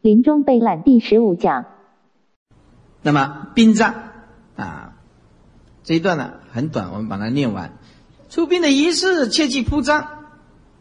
[0.00, 1.64] 临终备览第十五讲。
[3.02, 3.94] 那么殡葬
[4.56, 4.92] 啊，
[5.82, 7.76] 这一段呢很短，我们把它念完。
[8.30, 10.08] 出殡的仪式切忌铺张。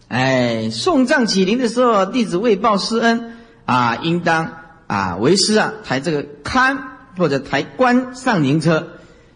[0.08, 4.54] 哎，送葬起灵的时候，弟子为报师恩啊，应当
[4.86, 6.78] 啊为师啊抬这个龛
[7.18, 8.88] 或者抬棺上灵车。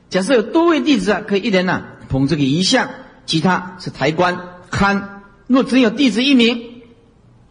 [0.09, 2.89] 假设有多位弟子啊，可以一人呢捧这个遗像，
[3.25, 4.39] 其他是抬棺
[4.69, 5.03] 龛。
[5.47, 6.83] 若只有弟子一名，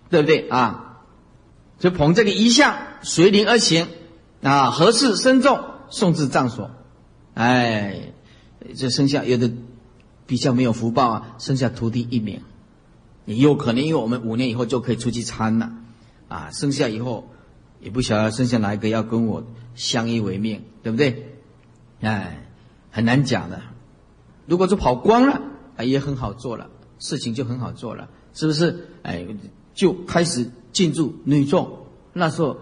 [0.09, 0.90] 对不对啊？
[1.81, 3.89] 就捧这个遗像随灵而行
[4.43, 6.71] 啊，合适身重送至藏所。
[7.35, 8.13] 哎，
[8.77, 9.51] 这剩下有的
[10.27, 12.43] 比较没有福报啊，剩下徒弟一名。
[13.25, 15.73] 也有可能，因为我们五年以后就可以出去参了，
[16.29, 17.31] 啊，剩下以后
[17.81, 19.45] 也不晓得剩下哪一个要跟我
[19.75, 21.39] 相依为命，对不对？
[22.01, 22.47] 哎，
[22.91, 23.63] 很难讲的。
[24.47, 25.41] 如果说跑光了，
[25.77, 28.89] 啊，也很好做了，事情就很好做了，是不是？
[29.03, 29.27] 哎，
[29.75, 31.79] 就开始进驻女众。
[32.13, 32.59] 那时候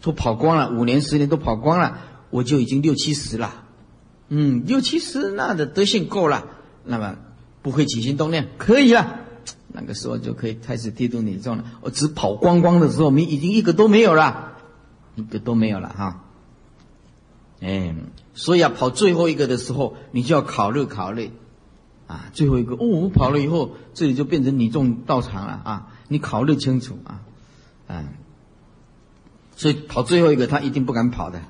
[0.00, 1.98] 都跑光了，五年十年都跑光了，
[2.30, 3.64] 我就已经六七十了。
[4.28, 6.46] 嗯，六七十那的德性够了，
[6.84, 7.16] 那么
[7.62, 9.20] 不会起心动念，可以了。
[9.74, 11.64] 那个时候就可以开始剃度女众了。
[11.80, 14.52] 我只跑光光的时候，你已经一个都没有了，
[15.14, 16.24] 一个都没有了哈。
[17.60, 17.94] 哎，
[18.34, 21.30] 所以啊，跑最后一个的时候，你就要考虑考虑
[22.06, 22.26] 啊。
[22.34, 25.88] 最后一个哦，我跑了以后，这里就变成女众道场了啊。
[26.08, 27.22] 你考虑清楚啊，
[27.88, 28.08] 嗯。
[29.54, 31.42] 所以跑最后一个，他一定不敢跑的。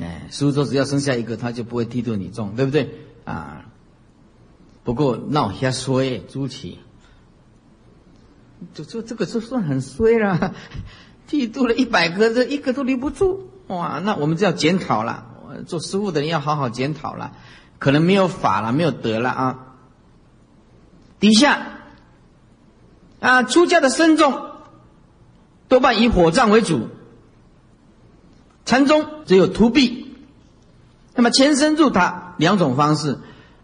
[0.00, 2.94] 哎，师傅说只要剩下一个，他就不会剃度女众，对不对
[3.24, 3.66] 啊？
[4.84, 6.78] 不过闹瞎衰，朱祁，
[8.74, 10.54] 就这这个就算很衰了，
[11.28, 14.00] 剃度了一百个，这一个都留不住，哇！
[14.02, 15.26] 那我们就要检讨了，
[15.66, 17.36] 做师傅的人要好好检讨了，
[17.78, 19.76] 可能没有法了，没有德了啊。
[21.20, 21.78] 底下
[23.20, 24.51] 啊，出家的僧众
[25.72, 26.88] 多半以火葬为主，
[28.66, 30.06] 禅宗只有土壁。
[31.14, 33.16] 那么前身入塔两种方式，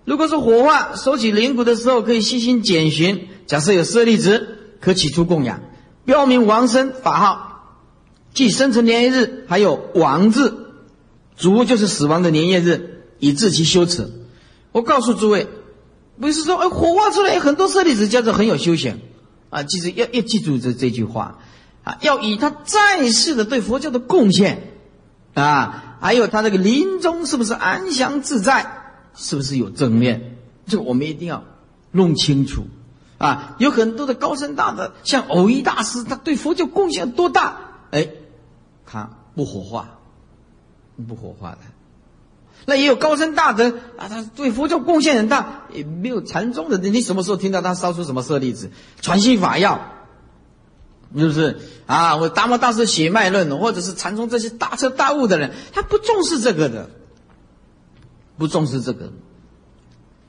[0.06, 4.54] 如果是火化收起灵骨的时候，可以细心检寻，假设有舍利子。
[4.80, 5.60] 可起出供养，
[6.06, 7.74] 标明王生法号，
[8.32, 10.68] 即生辰年月日，还有王字，
[11.36, 14.08] 卒就是死亡的年月日，以致其羞耻。
[14.72, 15.46] 我告诉诸位，
[16.18, 19.00] 不是说哎火化出来有很多舍利子，叫做很有修行
[19.50, 19.62] 啊。
[19.64, 21.40] 记住要要记住这这句话
[22.00, 24.74] 要以他在世的对佛教的贡献
[25.34, 28.66] 啊，还有他这个临终是不是安详自在，
[29.14, 31.44] 是不是有正面，这个我们一定要
[31.92, 32.64] 弄清楚。
[33.18, 37.56] 啊，有很多的高僧大德，像偶一大师，他对佛教贡献多大？
[37.90, 38.10] 哎，
[38.86, 39.98] 他不火化，
[41.08, 41.58] 不火化的。
[42.64, 46.78] 那也有高僧大德啊，他对佛教贡献很大，也没有禅宗的。
[46.78, 49.80] 你什么时候听到他烧出什么舍利子、传心法要？
[51.16, 52.16] 是不是啊？
[52.16, 56.90] 我达摩大师血脉论，或者是禅宗这些大彻大悟的人，他不重视这个的，
[58.36, 59.10] 不重视这个。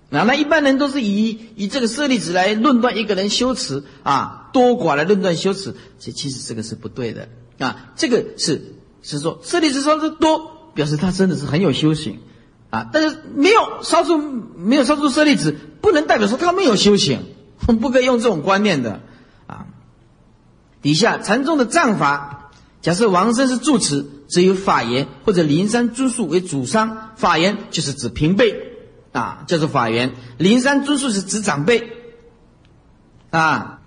[0.10, 7.28] 那那一般人都是以以这个舍利子来论断一个人修持啊，多寡来论断修持，这其实这个是不对的
[7.60, 7.92] 啊。
[7.96, 12.20] 这个是是说舍利子烧的多，表示他真的是很有修行
[12.70, 12.90] 啊。
[12.94, 17.20] 但是没有烧出没有烧出舍利子，不能代表说他没有修行，
[17.82, 19.02] 不可以用这种观念的。
[20.82, 22.52] 底下禅宗的藏法，
[22.82, 28.68] 假设王生是住持，只有法言或者灵山尊述为主商，法言就是指平辈。
[29.12, 30.14] 啊，叫做法言。
[30.38, 31.92] 灵山尊述是指长辈，
[33.32, 33.80] 啊，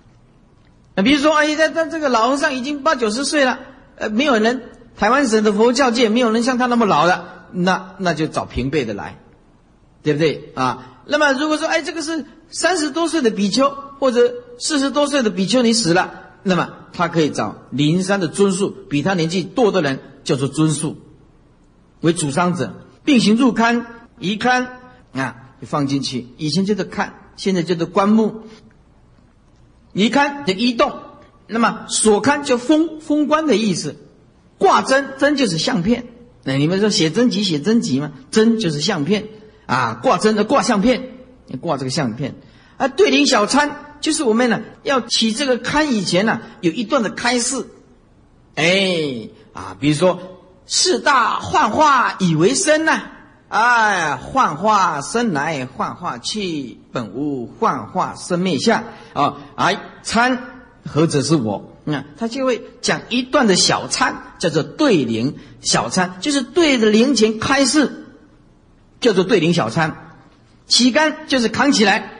[0.96, 3.60] 那比如说，哎，这这这个老和尚已经八九十岁了，
[3.94, 4.64] 呃，没有人，
[4.96, 9.20] 台湾省的佛教界没有人像他那么老的，那那就找平辈的来，
[10.02, 10.88] 对不对啊？
[11.06, 20.96] 那么如果说，哎，这个是三十多岁的比丘或者四十多岁的比丘尼死了，那么他可以找灵山的尊数，比他年纪多的人叫做尊数，
[22.00, 23.84] 为主商者，并行入龛
[24.18, 24.66] 移龛。
[25.12, 26.26] 啊，就放进去。
[26.38, 28.44] 以前叫做看，现在叫做棺木。
[29.92, 30.94] 移龛的移动，
[31.46, 33.96] 那么锁龛就封封棺的意思。
[34.56, 36.06] 挂针针就是相片。
[36.44, 38.12] 那你们说写真集写真集吗？
[38.30, 39.28] 针就是相片
[39.66, 41.10] 啊，挂针的挂相片，
[41.60, 42.36] 挂这个相片。
[42.78, 47.66] 啊，对灵小参就是我们呢要起这个龛以前呢有一段的开示。
[48.56, 50.20] 哎啊，比如说
[50.66, 53.04] 四大幻化以为身呐。
[53.48, 59.36] 哎，幻化生来幻化去，本无幻化生灭相啊！
[59.56, 60.42] 哎，参
[60.86, 61.76] 何者是我？
[61.84, 68.06] 那他就会讲一段的小参，叫做对灵小参，就是对着灵前开示，
[69.02, 70.16] 叫做对灵小参。
[70.66, 72.11] 旗杆就是扛起来，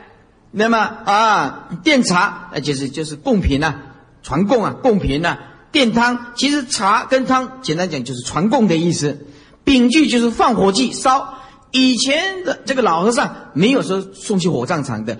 [0.53, 3.75] 那么啊，殿茶那就是就是贡品呐，
[4.23, 5.39] 传贡啊，贡品呐
[5.73, 9.27] 奠汤，其实茶跟汤简单讲就是传供的意思。
[9.65, 11.39] 秉具就是放火器烧。
[11.71, 15.19] 以前的这个老和尚没有说送去火葬场的，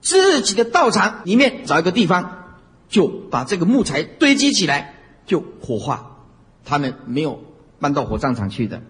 [0.00, 2.44] 自己的道场里面找一个地方，
[2.88, 4.94] 就把这个木材堆积起来，
[5.26, 6.18] 就火化。
[6.64, 7.42] 他们没有
[7.80, 8.82] 搬到火葬场去的。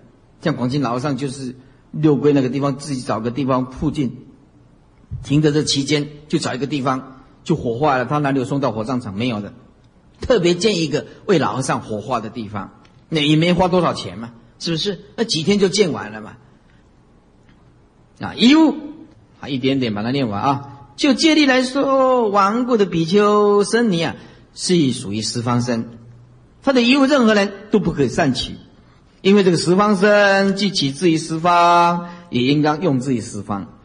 [0.42, 1.56] 像广清老和尚就是
[1.90, 4.26] 六龟那个地方，自己找个地方附近
[5.22, 8.04] 停的这期间，就找一个地方就火化了。
[8.04, 9.14] 他哪里有送到火葬场？
[9.14, 9.52] 没有的。
[10.20, 12.72] 特别建一个为老和尚火化的地方，
[13.08, 15.00] 那也没花多少钱嘛，是不是？
[15.16, 16.32] 那几天就建完了嘛。
[18.20, 18.74] 啊，遗物
[19.40, 20.76] 啊，一点点把它念完啊。
[20.96, 24.16] 就戒律来说，亡故的比丘僧尼啊，
[24.54, 25.88] 是属于十方身，
[26.62, 28.56] 他的遗物任何人都不可以善取，
[29.22, 33.79] 因为这个十方身既起自于十方，也应当用自于十方。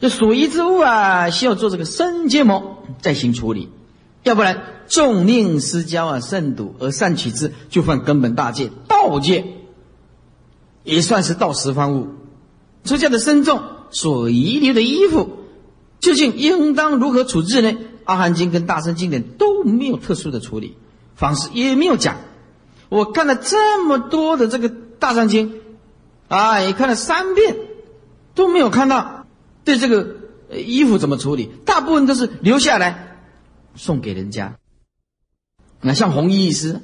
[0.00, 3.68] 这属于之物啊，需要做这个生结膜再行处理。
[4.22, 9.44] 要不然，众令失交啊，慎笃而善取之，就犯根本大戒，盗戒，
[10.84, 12.08] 也算是盗十方物。
[12.84, 15.30] 出家的僧众所遗留的衣服，
[16.00, 17.76] 究竟应当如何处置呢？
[18.04, 20.76] 阿含经跟大乘经典都没有特殊的处理
[21.14, 22.16] 方式，也没有讲。
[22.88, 24.68] 我看了这么多的这个
[24.98, 25.60] 大乘经，
[26.28, 27.56] 啊，也看了三遍，
[28.34, 29.19] 都没有看到
[29.70, 30.16] 对这个
[30.56, 33.06] 衣服怎么处理，大部分都是留下来。
[33.76, 34.58] 送给人家，
[35.80, 36.80] 那像红衣医师，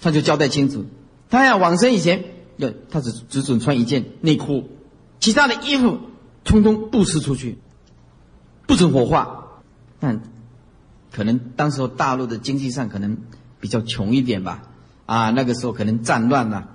[0.00, 0.86] 他就交代清楚，
[1.28, 2.24] 他要往生以前，
[2.56, 4.68] 要他只只准穿一件内裤，
[5.18, 5.98] 其他的衣服
[6.44, 7.58] 通通布施出去，
[8.68, 9.60] 不准火化。
[9.98, 10.22] 但
[11.10, 13.18] 可能当时候大陆的经济上可能
[13.58, 14.62] 比较穷一点吧，
[15.04, 16.68] 啊，那个时候可能战乱了，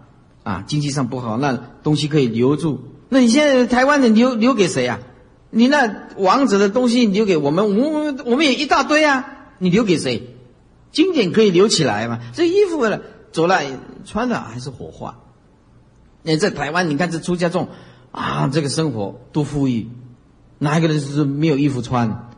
[0.44, 2.84] 啊，经济上不好，那东西可以留住。
[3.08, 5.00] 那你现在台湾的留留给谁啊？
[5.56, 9.54] 你那王子的东西留给我们，我们我们也一大堆啊！
[9.60, 10.36] 你留给谁？
[10.92, 12.20] 经典可以留起来嘛？
[12.34, 13.02] 这衣服了
[13.32, 13.62] 走了
[14.04, 15.20] 穿的还是火化？
[16.24, 17.70] 你在台湾，你看这出家众
[18.12, 19.90] 啊，这个生活多富裕，
[20.58, 22.32] 哪一个人是没有衣服穿？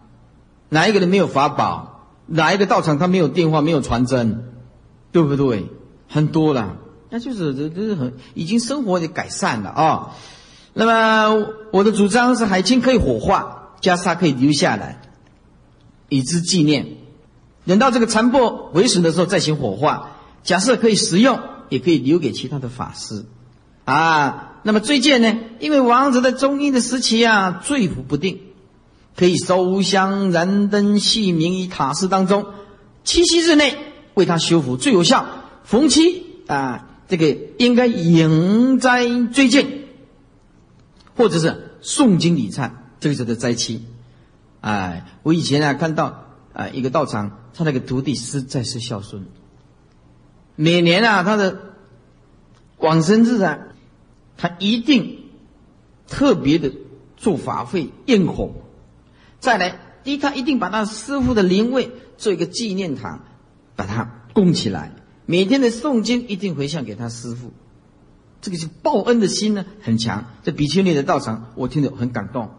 [0.68, 2.10] 哪一个人没有法宝？
[2.28, 4.52] 哪一个道场他没有电话没有传真？
[5.14, 5.68] 对不对？
[6.10, 6.76] 很多了，
[7.10, 10.16] 那就是这这是很已经生活的改善了啊。
[10.78, 15.02] 那么我的主张是海青可以火化，袈裟可以留下来，
[16.10, 16.98] 以之纪念。
[17.66, 20.12] 等到这个残破为损的时候再行火化。
[20.44, 21.40] 假设可以食用，
[21.70, 23.24] 也可以留给其他的法师。
[23.86, 25.34] 啊，那么追荐呢？
[25.62, 28.42] 因为王子在中阴的时期啊，罪福不定，
[29.16, 32.48] 可以烧香燃灯系名于塔寺当中，
[33.06, 33.78] 七夕日内
[34.14, 35.26] 为他修复最有效。
[35.64, 39.85] 逢七啊，这个应该迎斋追荐。
[41.16, 43.86] 或者是诵经礼忏，这个叫做灾期。
[44.62, 49.26] 哎，我以前啊看到啊一个道场，他那个徒弟实在是孝顺。
[50.56, 51.60] 每年啊他的
[52.78, 53.60] 往生日啊，
[54.38, 55.26] 他一定
[56.08, 56.72] 特别的
[57.18, 58.54] 做法会焰火。
[59.40, 63.24] 再来，一他一定把他师傅的灵位做一个纪念堂，
[63.76, 64.92] 把它供起来。
[65.28, 67.52] 每天的诵经一定回向给他师傅。
[68.46, 70.26] 这个是报恩的心呢，很强。
[70.44, 72.52] 这比丘尼的道场，我听得很感动。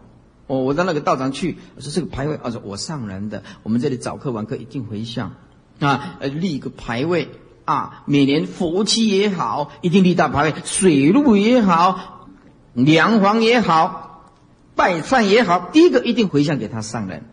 [0.47, 5.35] 哦，我到那个道场去，我说这个牌位，我说我上人的，我们这里早课晚课一定回向
[5.79, 7.29] 啊，立一个牌位
[7.63, 8.03] 啊。
[8.05, 12.27] 每年佛期也好，一定立大牌位；水路也好，
[12.73, 14.33] 梁皇也好，
[14.75, 17.23] 拜忏也好，第一个一定回向给他上人。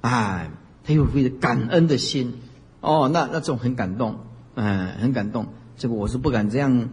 [0.00, 0.50] 哎，
[0.82, 2.40] 他有非常感恩的心。
[2.80, 4.18] 哦，那那种很感动，
[4.56, 5.46] 嗯，很感动。
[5.76, 6.88] 这个我是不敢这样。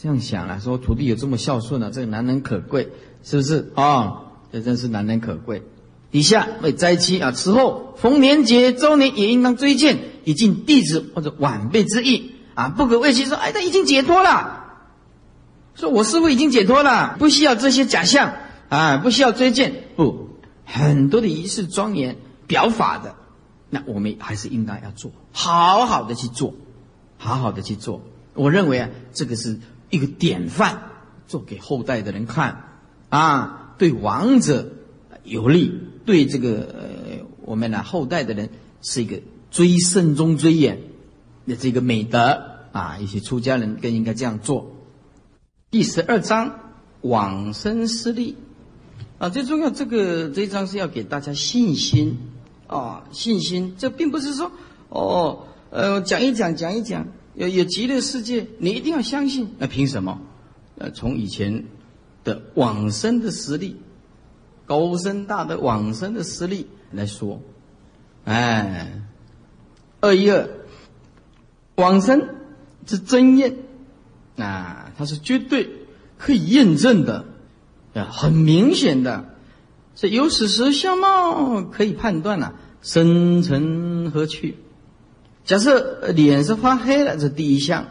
[0.00, 2.92] 这样想了，说徒弟有这么孝顺啊，这个难能可贵，
[3.24, 4.26] 是不是啊？
[4.52, 5.64] 这真是难能可贵。
[6.12, 14.76] 底下为斋期啊，此后逢年节、周年也应当追荐，以尽弟子或者晚辈之意啊，不可为其说，哎，他已经解脱了，
[15.74, 18.34] 说我师傅已经解脱了，不需要这些假象
[18.68, 20.28] 啊，不需要追荐，不，
[20.64, 23.16] 很多的仪式庄严表法的，
[23.68, 26.54] 那我们还是应当要做，好好的去做，
[27.16, 28.00] 好好的去做。
[28.34, 29.58] 我认为啊，这个是。
[29.90, 30.82] 一个典范，
[31.26, 32.64] 做给后代的人看，
[33.08, 34.70] 啊，对王者
[35.24, 35.72] 有利，
[36.04, 38.50] 对这个呃我们的后代的人
[38.82, 40.80] 是一个追慎中追远
[41.46, 42.42] 的这个美德
[42.72, 44.72] 啊，一些出家人更应该这样做。
[45.70, 46.58] 第十二章
[47.00, 48.36] 往生失利
[49.18, 52.18] 啊，最重要这个这一章是要给大家信心
[52.66, 54.52] 啊，信心，这并不是说
[54.90, 57.06] 哦，呃，讲一讲，讲一讲。
[57.38, 59.48] 有有极乐世界，你一定要相信。
[59.58, 60.20] 那凭什么？
[60.76, 61.66] 呃，从以前
[62.24, 63.76] 的往生的实力，
[64.66, 67.40] 高深大的往生的实力来说，
[68.24, 69.00] 哎，
[70.00, 70.48] 二一二，
[71.76, 72.28] 往生
[72.86, 73.56] 是真验
[74.36, 75.70] 啊，它是绝对
[76.16, 77.24] 可以验证的
[77.94, 79.36] 啊，很明显的，
[79.94, 84.56] 是由此时相貌可以判断了生成何去。
[85.48, 87.84] 假设脸是发黑了，这第一项；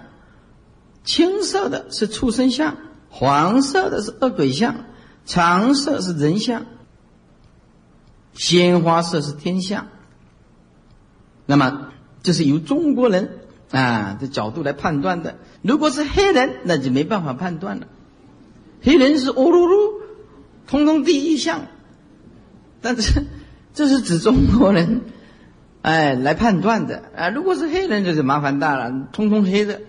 [1.03, 2.77] 青色的是畜生相，
[3.09, 4.85] 黄色的是恶鬼相，
[5.25, 6.67] 长色是人相，
[8.35, 9.87] 鲜花色是天相。
[11.47, 11.89] 那么，
[12.21, 13.39] 这是由中国人
[13.71, 15.37] 啊的角度来判断的。
[15.63, 17.87] 如果是黑人，那就没办法判断了。
[18.83, 19.93] 黑人是乌噜噜，
[20.67, 21.65] 通通第一项。
[22.81, 23.25] 但是，
[23.73, 25.01] 这是指中国人，
[25.87, 27.29] 哎，来判断的啊。
[27.29, 29.81] 如果是黑人，就是麻烦大了，通通黑的，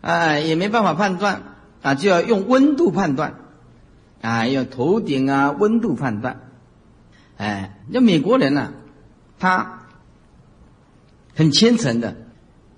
[0.00, 1.42] 哎，也没办法判断
[1.82, 3.34] 啊，就要用温度判断，
[4.20, 6.40] 啊，用头顶啊温度判断。
[7.36, 8.72] 哎，那美国人呢，
[9.38, 9.74] 他。
[11.34, 12.16] 很虔诚的，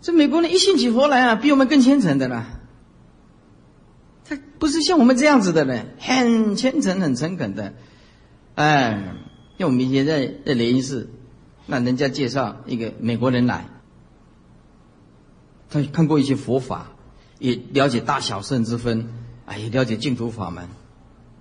[0.02, 2.60] 这美国人一信起佛来啊，比我们更虔诚的啦。
[4.28, 7.72] 他不是像我们这样子的人，很虔诚、很诚恳的。
[8.56, 9.14] 哎，
[9.58, 11.08] 像我们以前在在联谊室，
[11.70, 13.68] 那人家介绍一个美国人来，
[15.70, 16.88] 他看过一些佛法，
[17.38, 19.08] 也了解大小圣之分，
[19.46, 20.68] 哎，也了解净土法门。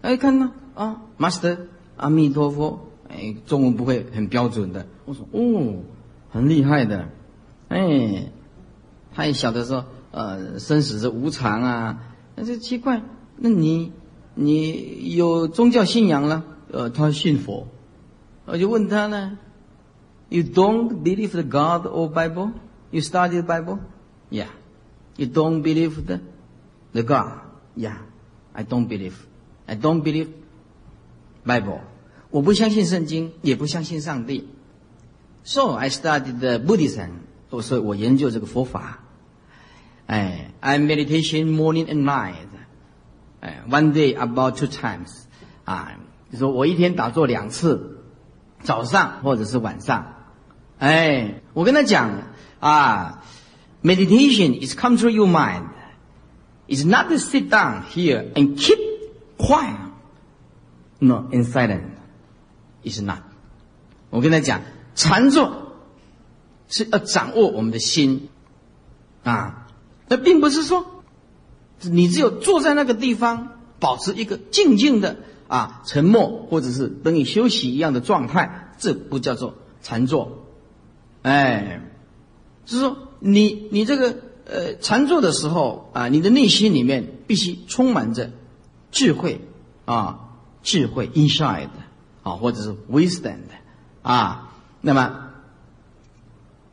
[0.01, 1.57] 哎，看呢啊，Master，
[1.97, 4.87] 阿弥陀佛，哎，中文不会很标准的。
[5.05, 5.83] 我说哦。
[6.31, 7.09] 很厉害的，
[7.69, 8.29] 哎，
[9.15, 12.03] 他也晓得说，呃，生死是无常啊。
[12.35, 13.01] 那就奇怪，
[13.35, 13.91] 那你
[14.35, 16.43] 你有宗教信仰了？
[16.71, 17.67] 呃，他信佛。
[18.45, 19.39] 我就问他呢
[20.28, 22.52] ，You don't believe the God or Bible?
[22.90, 23.80] You study the Bible?
[24.30, 24.48] Yeah.
[25.16, 26.20] You don't believe the
[26.92, 27.40] the God?
[27.76, 27.98] Yeah.
[28.54, 29.14] I don't believe.
[29.66, 30.28] I don't believe
[31.44, 31.80] Bible.
[32.30, 34.48] 我不相信圣经，也不相信上帝。
[35.44, 37.10] So I studied the Buddhism，
[37.50, 39.00] 我说我研究这个佛法。
[40.06, 42.34] 哎，I meditation morning and night，
[43.40, 45.24] 哎，one day about two times，
[45.64, 45.98] 啊，
[46.32, 47.98] 就说我一天打坐两次，
[48.62, 50.12] 早上或者是晚上。
[50.79, 52.23] 哎，我跟他讲
[52.59, 53.23] 啊
[53.83, 55.67] ，meditation is come through your mind,
[56.67, 58.79] is not to sit down here and keep
[59.37, 59.77] quiet,
[60.99, 61.83] no, in silent,
[62.83, 63.19] is not。
[64.09, 64.61] 我跟他讲。
[64.95, 65.77] 禅坐
[66.67, 68.27] 是要掌握我们的心
[69.23, 69.67] 啊，
[70.09, 71.03] 那并不是说
[71.83, 75.15] 你只有坐在那个地方，保持一个静静的
[75.47, 80.48] 啊沉默，或者是等你休息一样的状态，这不叫做禅坐。
[81.21, 81.81] 哎，
[82.65, 88.31] 就是说你你这个呃禅坐的时候啊，你的内心里面必须充满着
[88.91, 89.41] 智慧
[89.85, 90.31] 啊，
[90.63, 91.69] 智慧 inside
[92.23, 93.53] 啊，或者是 wisdom 的
[94.01, 94.45] 啊。
[94.81, 95.29] 那么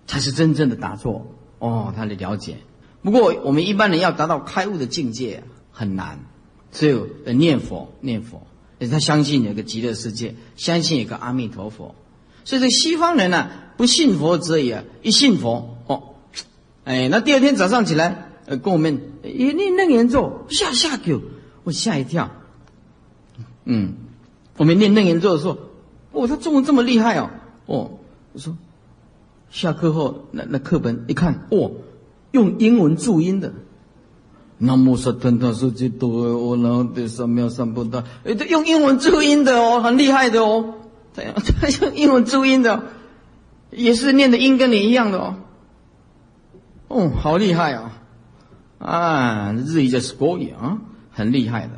[0.07, 1.27] 才是真正的打坐
[1.59, 2.59] 哦，他的了解。
[3.03, 6.21] 不过我们一般人要达到开悟的境界很难，
[6.71, 8.47] 只有念佛念佛，
[8.79, 11.97] 他相信有个极乐世界，相信有个阿弥陀佛。
[12.47, 16.15] 所以这西方人呢，不信佛则已啊，一信佛哦，
[16.85, 21.21] 哎，那第二天早上起来，呃，跟我们一念楞严咒，吓吓狗，
[21.65, 22.31] 我吓一跳。
[23.65, 23.95] 嗯，
[24.59, 25.59] 我们念楞严咒的时候，
[26.13, 27.31] 哦，他中文这么厉害哦。
[27.67, 27.99] 哦，
[28.33, 28.57] 我说，
[29.51, 31.73] 下课后那那课本一看，哦，
[32.31, 33.53] 用英文注音的，
[34.59, 40.75] 南无萨腾达苏吉多我那的三藐三菩萨，哎，用英文注音的哦，很厉害的哦，
[41.17, 42.85] 这样 他用英文注音的，
[43.71, 45.37] 也是念的音跟你一样的哦，
[46.89, 47.93] 哦，好厉害啊，
[48.79, 50.79] 啊，日语叫 score 啊，
[51.11, 51.73] 很厉害的。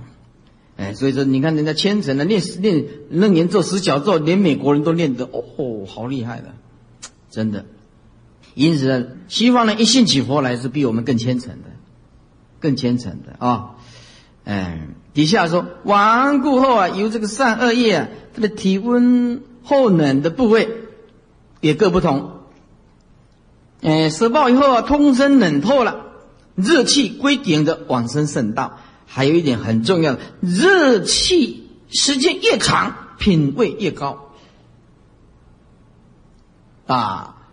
[0.76, 6.54] 哎，所以说你看人家虔诚的念念楞严咒、十角咒，连美国人都念得哦，好厉害的，
[7.30, 7.64] 真的。
[8.54, 11.68] 因此呢，西方人一信起佛来是比我们更虔诚的，
[12.59, 13.76] 更虔诚的啊。
[14.45, 20.68] 哎，底下说亡故后啊，由这个善恶业啊，它的体温后冷的部位
[21.61, 22.38] 也各不同。
[23.83, 26.07] 哎，舍报以后啊，通身冷透了，
[26.54, 28.78] 热气归顶的往生圣道。
[29.07, 34.30] 还有一点很重要，热气时间越长，品位越高。
[36.87, 37.49] 啊，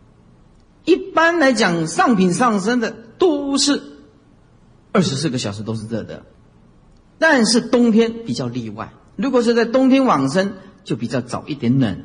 [0.84, 3.82] 一般来讲，上品上升的都是
[4.92, 6.26] 二十四个小时都是热的，
[7.18, 8.94] 但是冬天比较例外。
[9.16, 12.04] 如果是在冬天往生，就比较早一点冷。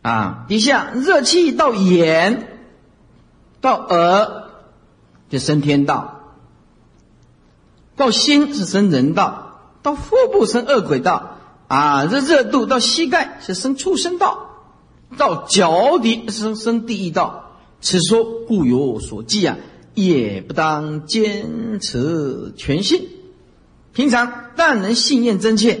[0.00, 2.60] 啊，底下热气到眼，
[3.60, 4.44] 到耳，
[5.28, 6.12] 就升天道。
[7.96, 14.50] 到心是生人道，到腹部生恶鬼道，啊，这热度到膝盖是生畜生道，
[15.16, 17.56] 到脚底生生地狱道。
[17.80, 19.56] 此说故有所记啊，
[19.94, 23.08] 也不当坚持全信。
[23.92, 25.80] 平常但能信念真切，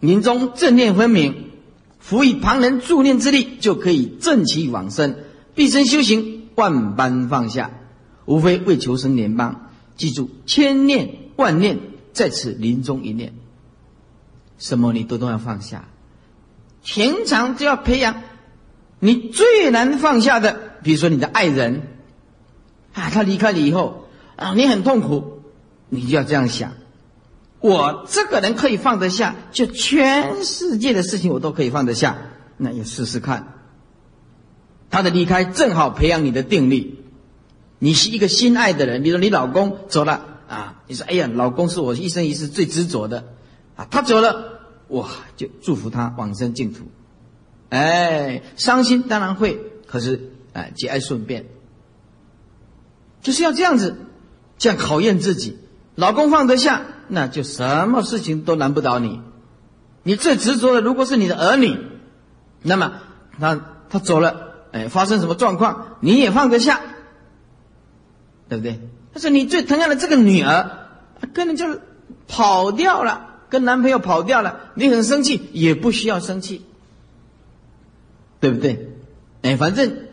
[0.00, 1.50] 临终正念分明，
[1.98, 5.16] 辅以旁人助念之力，就可以正其往生。
[5.54, 7.70] 毕生修行，万般放下，
[8.24, 9.70] 无非为求生联邦。
[9.96, 11.78] 记住，千念万念
[12.14, 13.34] 在此临终一念，
[14.58, 15.88] 什么你都都要放下。
[16.82, 18.22] 平常就要培养
[18.98, 21.82] 你最难放下的，比如说你的爱人
[22.94, 25.42] 啊，他离开你以后啊，你很痛苦，
[25.90, 26.72] 你就要这样想。
[27.60, 32.16] 我这个人可以放得下，就全世界的事情我都可以放得下。
[32.56, 33.54] 那也试试看，
[34.90, 37.04] 他的离开正好培养你的定力。
[37.78, 43.24] 你是一个心爱的人，比如你老公走了啊，你说哎呀，老公是我一生一世最执着的
[43.76, 46.84] 啊，他走了，哇，就祝福他往生净土。
[47.68, 51.46] 哎，伤心当然会，可是哎，节哀顺变，
[53.22, 53.96] 就是要这样子，
[54.58, 55.58] 这样考验自己。
[55.94, 56.86] 老公放得下。
[57.10, 59.20] 那就什么事情都难不倒你。
[60.02, 61.78] 你最执着的，如果是你的儿女，
[62.62, 62.92] 那么
[63.38, 66.80] 他他走了，哎，发生什么状况，你也放得下，
[68.48, 68.80] 对不对？
[69.12, 70.70] 但是你最疼爱的这个女儿，
[71.34, 71.80] 跟人就
[72.28, 76.64] 跑掉了，跟男朋友跑掉了，你很生气，也不需要生气，
[78.38, 78.88] 对不对？
[79.42, 80.06] 哎，反正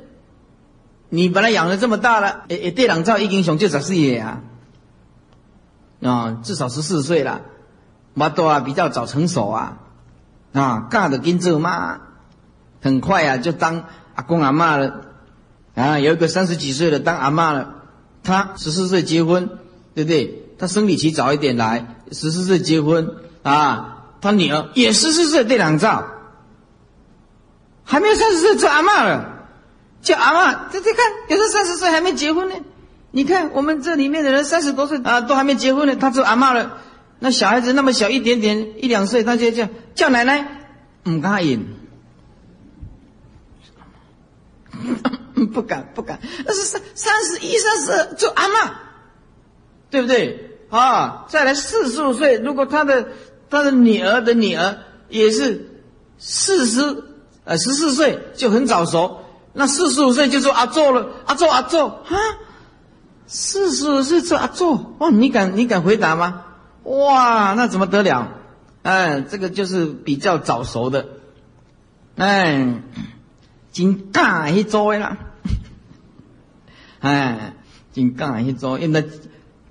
[1.09, 4.41] 你把他养了这么大了，哎哎，对两照一英雄就十四爷啊。
[6.01, 7.41] 啊，至少十四岁了，
[8.13, 9.77] 马多啊比较早成熟啊，
[10.53, 11.99] 啊，干的跟这妈，
[12.81, 13.83] 很快啊就当
[14.15, 15.01] 阿公阿妈了，
[15.75, 17.73] 啊，有一个三十几岁的当阿妈了，
[18.23, 19.49] 他十四岁结婚，
[19.95, 20.43] 对不对？
[20.59, 23.15] 他生理期早一点来，十四岁结婚。
[23.43, 26.03] 啊，他女儿也十四岁对两照，
[27.85, 29.45] 还没有三十岁做阿妈了，
[30.01, 32.55] 叫阿妈，这这看，有的三十岁还没结婚呢。
[33.11, 36.77] 你看，我们这里面的人三十多岁啊，都还没结婚呢，他就阿妈了。
[37.19, 40.67] 那小孩子那么小一点点，一两岁，他就叫叫奶奶，
[41.05, 41.65] 唔敢应，
[45.53, 46.19] 不敢不敢。
[46.45, 48.75] 那是三三十一、三十做阿妈，
[49.89, 50.59] 对不对？
[50.69, 53.07] 啊，再来四十五岁，如果他的
[53.49, 54.77] 他的女儿的女儿
[55.09, 55.81] 也是
[56.19, 57.03] 四十
[57.45, 59.21] 呃十四岁，就很早熟。
[59.53, 62.17] 那四十五岁就说阿做了，阿做阿做啊。
[63.27, 66.45] 四十五岁做阿做哇，你敢你敢回答吗？
[66.83, 68.29] 哇，那怎么得了？
[68.83, 71.09] 哎，这个就是比较早熟的，
[72.15, 72.81] 哎，
[73.73, 75.17] 真敢去做啦，
[77.01, 77.53] 哎，
[77.91, 79.09] 真敢去做，因为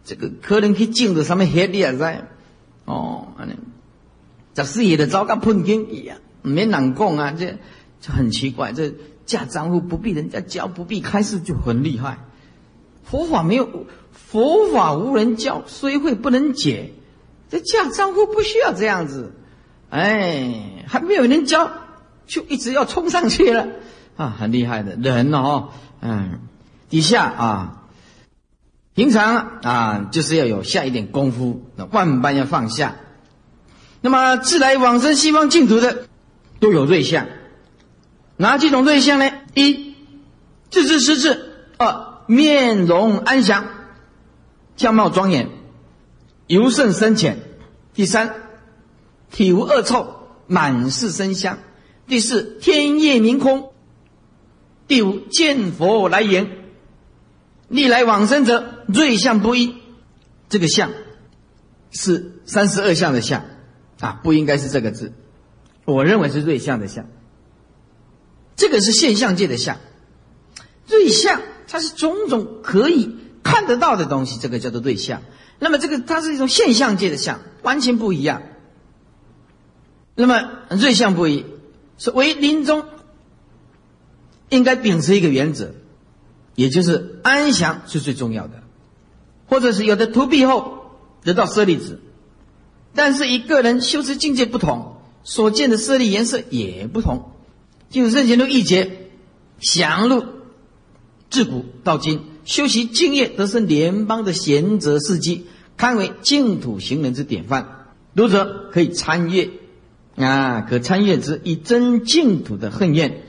[0.04, 2.28] 这个可能去种的上面黑的也在，
[2.84, 3.54] 哦，安尼，
[4.54, 7.56] 十四爷的糟糕碰见一样，没人讲啊，这
[8.02, 8.92] 就很奇怪，这
[9.24, 12.18] 嫁丈夫不必人家教，不必开示就很厉害。
[13.08, 16.92] 佛法没有，佛法无人教，虽会不能解。
[17.48, 19.32] 这嫁丈夫不需要这样子，
[19.88, 21.70] 哎，还没有人教，
[22.26, 23.68] 就一直要冲上去了，
[24.16, 25.68] 啊，很厉害的人哦，
[26.00, 26.40] 嗯，
[26.90, 27.82] 底下啊，
[28.94, 32.96] 平常啊就是要有下一点功夫，那万般要放下。
[34.00, 36.08] 那么自来往生西方净土的
[36.58, 37.28] 都有瑞相，
[38.36, 39.30] 哪几种瑞相呢？
[39.54, 39.94] 一，
[40.70, 41.38] 自知识智；
[41.78, 42.05] 二。
[42.26, 43.66] 面容安详，
[44.76, 45.48] 相貌庄严，
[46.46, 47.38] 尤甚深浅。
[47.94, 48.34] 第三，
[49.30, 51.58] 体无恶臭，满是生香。
[52.06, 53.72] 第四，天夜明空。
[54.86, 56.50] 第五，见佛来迎，
[57.68, 59.76] 历来往生者瑞相不一。
[60.48, 60.90] 这个相
[61.90, 63.44] 是三十二相的相
[63.98, 65.12] 啊，不应该是这个字。
[65.84, 67.06] 我认为是瑞相的相。
[68.56, 69.78] 这个是现象界的相，
[70.86, 71.40] 瑞相。
[71.68, 75.22] 它是种种可以看得到的东西，这个叫做对象。
[75.58, 78.42] 那么这个它是一种现象界的相，完全不一样。
[80.14, 81.44] 那么瑞相不一，
[81.98, 82.84] 是为临终
[84.48, 85.74] 应该秉持一个原则，
[86.54, 88.62] 也就是安详是最重要的。
[89.48, 90.90] 或者是有的图壁后
[91.22, 92.00] 得到舍利子，
[92.94, 97.32] 但是一个人修持境界不同，所见的舍利颜色也不同。
[97.90, 99.10] 就圣贤都一节
[99.60, 100.24] 详录。
[101.30, 107.86] 自古到今，修习净业得是联邦的贤者事迹，堪为净土行人之典范。
[108.14, 109.50] 读者可以参阅，
[110.16, 113.22] 啊，可参阅之以真净土的恨怨，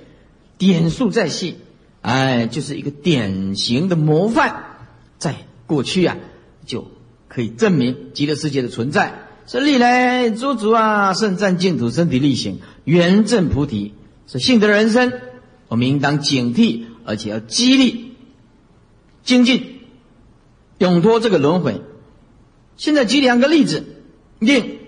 [0.58, 1.56] 点数再细，
[2.02, 4.64] 哎，就是一个典型的模范。
[5.18, 6.18] 在过去啊，
[6.66, 6.92] 就
[7.28, 9.24] 可以证明极乐世界的存在。
[9.48, 13.94] 是历来诸祖啊，盛赞净土，身体力行，圆证菩提，
[14.28, 15.12] 是幸得人生，
[15.70, 18.18] 我们应当警惕，而且要激励、
[19.24, 19.80] 精进、
[20.78, 21.82] 永脱这个轮回。
[22.76, 23.86] 现在举两个例子，
[24.40, 24.80] 令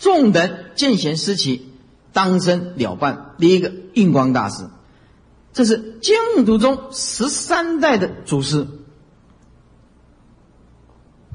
[0.00, 1.68] 众人见贤思齐，
[2.12, 3.36] 当生了办。
[3.38, 4.64] 第一个，印光大师，
[5.52, 8.66] 这是净土中十三代的祖师，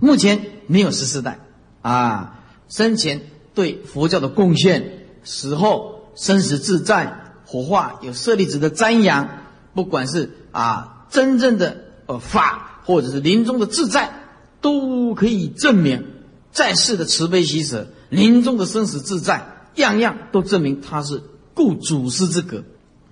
[0.01, 1.39] 目前没有十四代
[1.81, 2.33] 啊。
[2.67, 3.21] 生前
[3.55, 9.29] 对佛教的贡献，死后生死自在，火化有舍利子的瞻仰，
[9.77, 14.23] 不管是啊真正的呃法，或者是临终的自在。
[14.59, 16.03] 都可以证明
[16.51, 21.21] 在世的慈悲喜舍，临终的生死自在，样样都证明他是
[21.53, 22.63] 故祖师之格，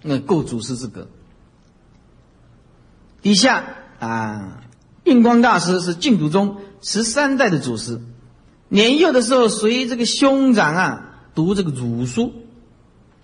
[0.02, 1.08] 那够祖师之格。
[3.22, 3.64] 底下
[4.00, 4.64] 啊，
[5.04, 8.02] 印光大师是净土宗十三代的祖师，
[8.68, 12.34] 年幼的时候随这个兄长啊读这个儒书，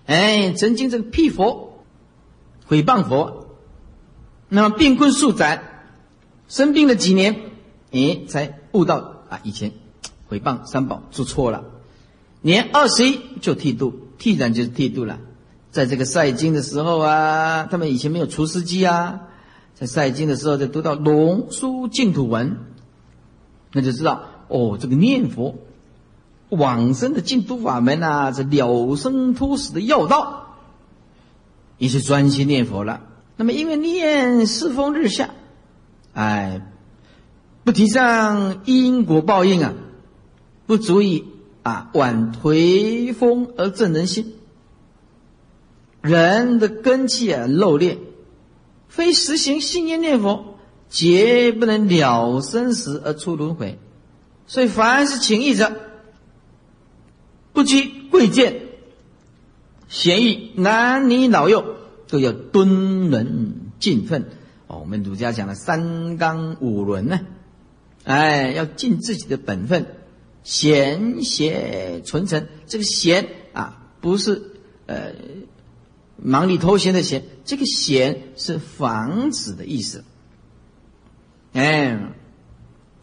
[0.06, 1.71] 哎，曾经这个辟佛，
[2.66, 3.46] 毁谤佛，
[4.48, 5.62] 那么病困数载，
[6.48, 7.52] 生病了几年。
[7.94, 9.40] 你才悟到啊！
[9.42, 9.72] 以前
[10.28, 11.64] 毁谤三宝做错了，
[12.40, 15.18] 年二十一就剃度，剃然就是剃度了。
[15.70, 19.20] 在这个赛经的时候啊，他们以前没有除湿机啊，
[19.74, 22.60] 在赛经的时候就读到龙书净土文，
[23.72, 25.56] 那就知道哦，这个念佛
[26.48, 30.41] 往生的净土法门啊，是了生脱死的要道，
[31.82, 33.00] 也是专心念佛了。
[33.34, 35.30] 那么因为念世风日下，
[36.14, 36.68] 哎。
[37.64, 39.74] 不提倡因果报应啊，
[40.66, 41.26] 不足以
[41.62, 44.34] 啊挽颓风而正人心。
[46.00, 47.98] 人的根气啊漏裂，
[48.88, 50.56] 非实行信念念佛，
[50.90, 53.78] 绝不能了生死而出轮回。
[54.48, 55.72] 所以凡是情义者，
[57.52, 58.61] 不拘贵贱、
[59.92, 61.76] 贤义、男女老幼，
[62.08, 64.30] 都要敦伦敬奋。
[64.66, 67.20] 哦，我们儒家讲的三纲五伦呢。
[68.04, 69.86] 哎，要尽自己的本分，
[70.44, 72.48] 贤邪存诚。
[72.66, 74.54] 这个贤啊，不是
[74.86, 75.12] 呃
[76.16, 80.04] 忙里偷闲的闲，这个贤是防止的意思。
[81.52, 82.00] 哎，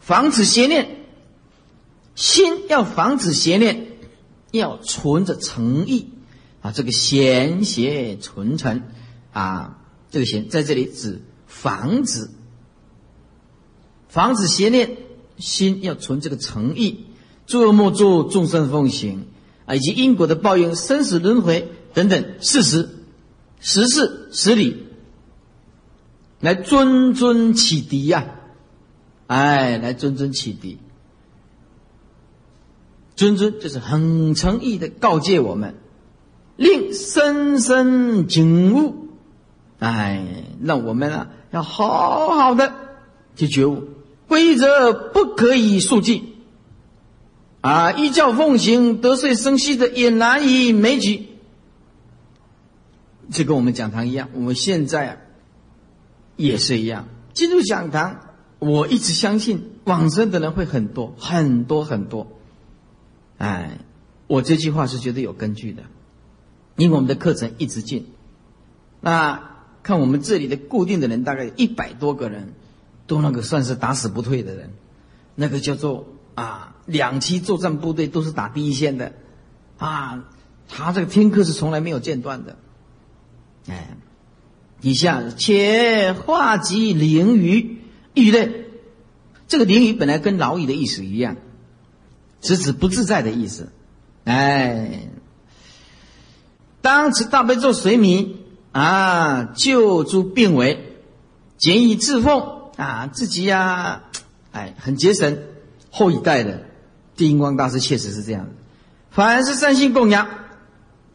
[0.00, 1.06] 防止邪念，
[2.16, 3.92] 心要防止邪念，
[4.50, 6.08] 要存着诚意
[6.60, 6.72] 啊。
[6.72, 8.82] 这个贤邪纯诚
[9.32, 9.78] 啊，
[10.10, 12.28] 这个贤在这里指防止。
[14.08, 14.96] 防止邪念，
[15.38, 17.04] 心要存这个诚意，
[17.46, 19.26] 诸恶莫作，众生奉行
[19.66, 22.88] 啊，以及因果的报应、生死轮回等等事实、
[23.60, 24.84] 实事、实理，
[26.40, 28.34] 来谆谆启迪呀！
[29.28, 30.78] 哎，来谆谆启迪，
[33.14, 35.76] 谆谆就是很诚意的告诫我们，
[36.60, 39.08] 令深深警悟，
[39.78, 42.74] 哎，那我们啊要好好的
[43.34, 43.88] 去觉悟。
[44.28, 46.34] 规则不可以速记，
[47.62, 51.28] 啊，依教奉行，得遂生息的也难以枚举。
[53.30, 55.16] 这跟我们讲堂一样，我们现在啊
[56.36, 57.08] 也是一样。
[57.32, 58.20] 进入讲堂，
[58.58, 62.26] 我一直相信往生的人会很多很多很多。
[63.38, 63.78] 哎，
[64.26, 65.84] 我这句话是绝对有根据的，
[66.80, 68.06] 因为我们的课程一直进。
[69.00, 69.50] 那
[69.84, 72.54] 看我们这里的固定的人，大概一百多个人。
[73.06, 74.70] 都那个算是打死不退的人，
[75.34, 79.14] 那个叫做啊两栖作战部队都是打第一线的，
[79.78, 80.28] 啊，
[80.68, 82.56] 他这个听课是从来没有间断的，
[83.66, 83.96] 哎，
[84.80, 87.78] 以下且化及灵鱼。
[88.14, 88.66] 鱼类，
[89.48, 91.36] 这个灵鱼本来跟老蚁的意思一样，
[92.40, 93.72] 是指不自在的意思，
[94.22, 95.08] 哎，
[96.82, 98.36] 当此大悲咒随名
[98.72, 100.96] 啊，救诸病危，
[101.58, 102.60] 简以自奉。
[102.76, 104.04] 啊，自己呀，
[104.52, 105.36] 哎，很节省。
[105.90, 106.62] 后一代的
[107.14, 108.52] 地音光大师确实是这样的。
[109.10, 110.28] 凡是善心供养，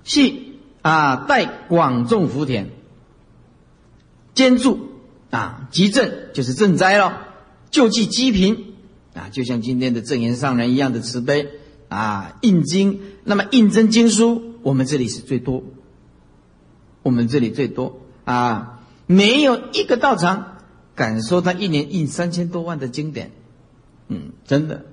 [0.04, 2.69] 系啊，带广种福田，
[4.36, 4.89] 兼助
[5.32, 7.21] 啊，集正就是赈灾了，
[7.71, 8.75] 救济积贫
[9.15, 11.49] 啊，就像今天的正言上人一样的慈悲
[11.89, 15.63] 啊，印经，那么印真经书，我们这里是最多，
[17.04, 20.58] 我们这里最多啊，没有一个道场。
[20.95, 23.32] 敢说他一年印三千多万的经典，
[24.08, 24.86] 嗯，真的，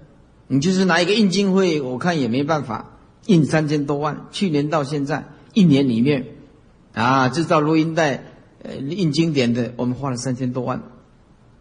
[0.47, 4.27] 你就是拿一个印经会，我看也没办法印三千多万。
[4.31, 6.27] 去年到现在一年里面，
[6.93, 8.25] 啊，制造录音带，
[8.63, 10.83] 呃，印经典的，我们花了三千多万，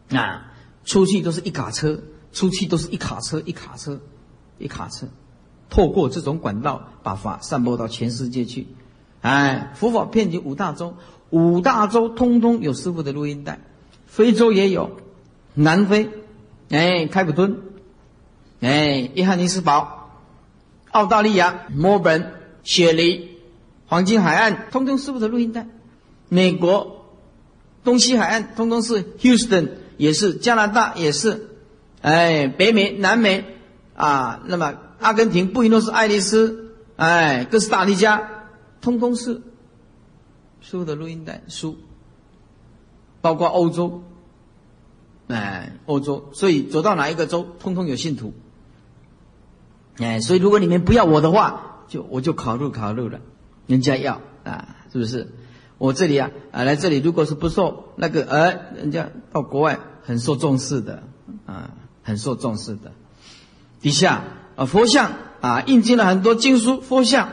[0.09, 0.51] 啊，
[0.83, 4.01] 出去都是一卡车，出去都是一卡车，一卡车，
[4.57, 5.07] 一卡车，
[5.71, 8.67] 透过这种管道把法散播到全世界去，
[9.21, 10.95] 哎，佛法遍及五大洲，
[11.29, 13.59] 五大洲通通有师傅的录音带，
[14.05, 14.97] 非洲也有，
[15.53, 16.09] 南非，
[16.69, 17.57] 哎，开普敦，
[18.59, 20.11] 哎，约翰尼斯堡，
[20.91, 23.29] 澳大利亚墨尔本、雪梨、
[23.87, 25.67] 黄金海岸，通通师傅的录音带，
[26.27, 27.05] 美国
[27.85, 31.47] 东西海岸通通是 Houston，也是加拿大也是，
[32.01, 33.45] 哎，北美、南美
[33.95, 38.29] 啊，那么阿根廷布宜诺斯艾利斯，哎，哥斯达黎加。
[38.81, 39.43] 通通是
[40.59, 41.77] 书的录音带书，
[43.21, 44.03] 包括欧洲，
[45.27, 48.33] 哎，欧洲，所以走到哪一个州，通通有信徒，
[49.97, 53.19] 哎，所以如果你们不要我的话，就我就考虑考虑了，
[53.67, 55.27] 人家要啊，是不是？
[55.77, 61.03] 我这里啊，啊，来这里，如果是不受那个，呃，人家到国外很受重视的，
[61.45, 62.93] 啊，很受重视的。
[63.79, 64.23] 底下
[64.65, 67.29] 佛像啊，印进了很多经书，佛像。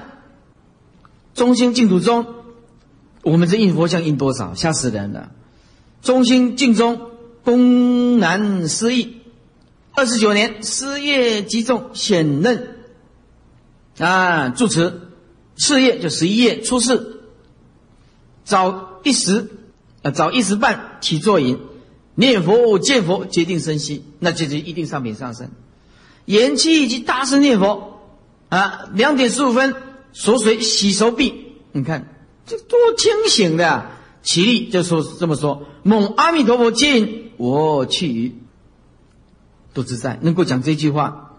[1.35, 2.27] 中心净土宗，
[3.23, 5.31] 我们这印佛像印多少，吓死人了！
[6.03, 7.13] 中心净宗
[7.45, 9.19] 东南师义，
[9.93, 12.77] 二十九年师业集中显任
[13.99, 15.01] 啊，住持
[15.57, 17.21] 事业就十一月出世，
[18.45, 19.49] 早一时
[20.03, 21.61] 啊，早一时半起坐引
[22.17, 25.51] 念佛见佛决定生息，那就是一定上品上升。
[26.29, 28.01] 延期以及大声念佛
[28.51, 29.75] 啊，两点十五分。
[30.11, 32.09] 锁水洗手臂，你看
[32.45, 33.87] 这多清醒的！
[34.23, 38.35] 起立就说这么说：“蒙阿弥陀佛接引我去，
[39.75, 41.37] 多自在。”能够讲这句话，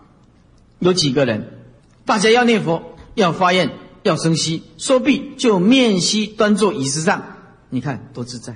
[0.77, 1.59] 有几个人？
[2.05, 3.71] 大家要念佛，要发愿，
[4.03, 7.23] 要生息，说毕就面息端坐椅子上，
[7.69, 8.55] 你看多自在！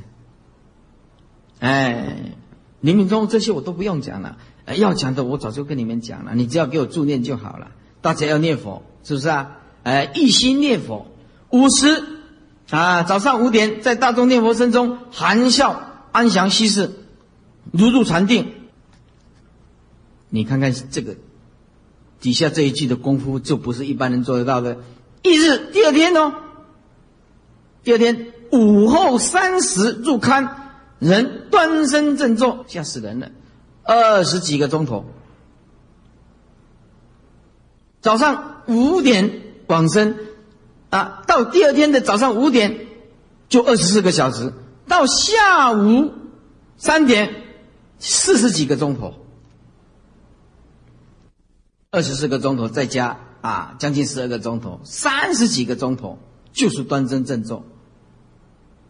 [1.60, 2.34] 哎，
[2.82, 7.72] 冥冥中这些我都不用讲了，哎要讲的我早就跟你们讲了，你只要给我助念就好了。
[8.02, 9.58] 大家要念佛，是不是啊？
[9.84, 11.08] 哎，一心念佛，
[11.50, 12.04] 五时
[12.70, 16.92] 啊，早上五点在大众念佛声中含笑安详息事，
[17.72, 18.54] 如入禅定。
[20.30, 21.16] 你看看这个
[22.20, 24.78] 底下这一句的功夫，就不是一般人做得到的。
[25.22, 26.34] 翌日第二天哦，
[27.84, 30.50] 第二天午后三时入龛，
[31.00, 33.32] 人端身正坐，吓死人了，
[33.84, 35.06] 二十几个钟头。
[38.02, 39.42] 早上五点。
[39.66, 40.18] 往生
[40.90, 42.86] 啊，到第二天的早上五点
[43.48, 44.54] 就二十四个小时，
[44.88, 46.12] 到下午
[46.78, 47.34] 三点
[47.98, 49.14] 四十几个钟头，
[51.92, 56.20] 二十四个钟头再加啊，将近十二个钟头，三十几个钟头
[56.52, 57.64] 就是端正正重。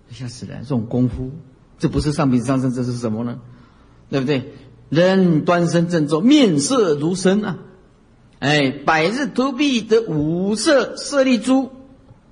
[0.10, 0.64] 吓死人！
[0.64, 1.32] 这种功夫，
[1.78, 3.40] 这不是上品上身，这是什么呢？
[4.10, 4.54] 对不对？
[4.94, 7.58] 人端身正坐，面色如生啊。
[8.40, 11.72] 哎，百日投币的五色舍利珠，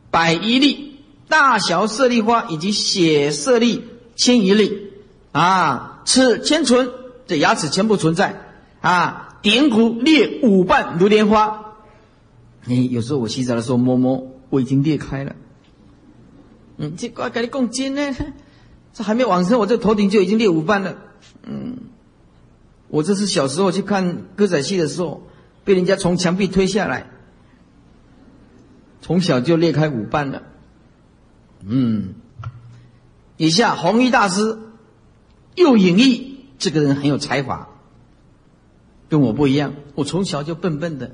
[0.09, 0.93] 百一粒；
[1.27, 3.83] 大小舍利花以及血舍利
[4.15, 4.91] 千一粒。
[5.31, 6.89] 啊，齿千存，
[7.25, 8.41] 这牙齿全部存在。
[8.81, 11.75] 啊，点骨裂五瓣如莲花。
[12.67, 15.35] 哎，有时候我洗澡的时候摸摸，我已经裂开了。
[16.77, 18.13] 嗯，这怪跟你共金呢？
[18.93, 20.97] 这还没往生，我这头顶就已经裂五瓣了。
[21.43, 21.77] 嗯，
[22.91, 25.27] 我这是小时候去看歌仔戏的时候。
[25.63, 27.05] 被人家从墙壁推下来，
[28.99, 30.41] 从小就裂开五瓣了。
[31.63, 32.15] 嗯，
[33.37, 34.57] 以下弘一大师
[35.53, 37.69] 又隐逸，这个人很有才华，
[39.07, 39.75] 跟我不一样。
[39.93, 41.11] 我从小就笨笨的，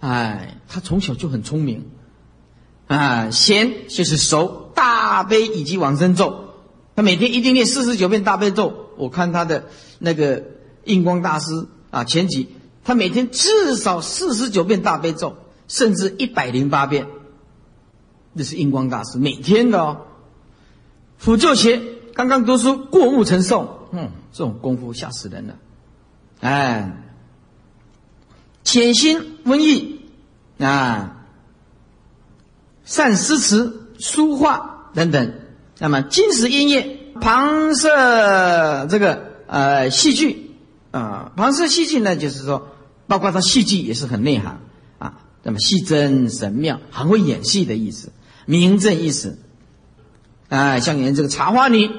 [0.00, 1.90] 哎，他从小就很聪明。
[2.86, 6.54] 啊，贤就是熟大悲以及往生咒，
[6.96, 8.88] 他每天一定念四十九遍大悲咒。
[8.96, 9.66] 我看他的
[9.98, 10.42] 那个
[10.88, 12.48] 印光大师啊，前几。
[12.84, 15.36] 他每天至少四十九遍大悲咒，
[15.68, 17.06] 甚至一百零八遍。
[18.34, 20.06] 这是印光大师每天的哦。
[21.18, 21.82] 辅救学
[22.14, 25.56] 刚刚读书过目成诵，嗯，这种功夫吓死人了。
[26.40, 26.96] 哎，
[28.64, 30.00] 潜心文艺
[30.58, 31.26] 啊，
[32.84, 35.34] 善诗词书画等等。
[35.78, 40.47] 那么金石音乐旁设这个呃戏剧
[40.90, 42.68] 啊，旁氏戏剧呢，就是说。
[43.08, 44.60] 包括他戏剧也是很内行
[44.98, 48.12] 啊，那么戏真神妙，很会演戏的意思，
[48.44, 49.38] 名正意思。
[50.50, 51.90] 哎，像演这个茶花女，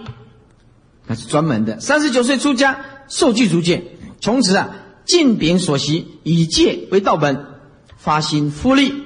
[1.07, 1.79] 那是专门的。
[1.79, 4.69] 三十九岁出家，受具足戒，从此啊，
[5.03, 7.43] 尽秉所习，以戒为道本，
[7.97, 9.03] 发心复利，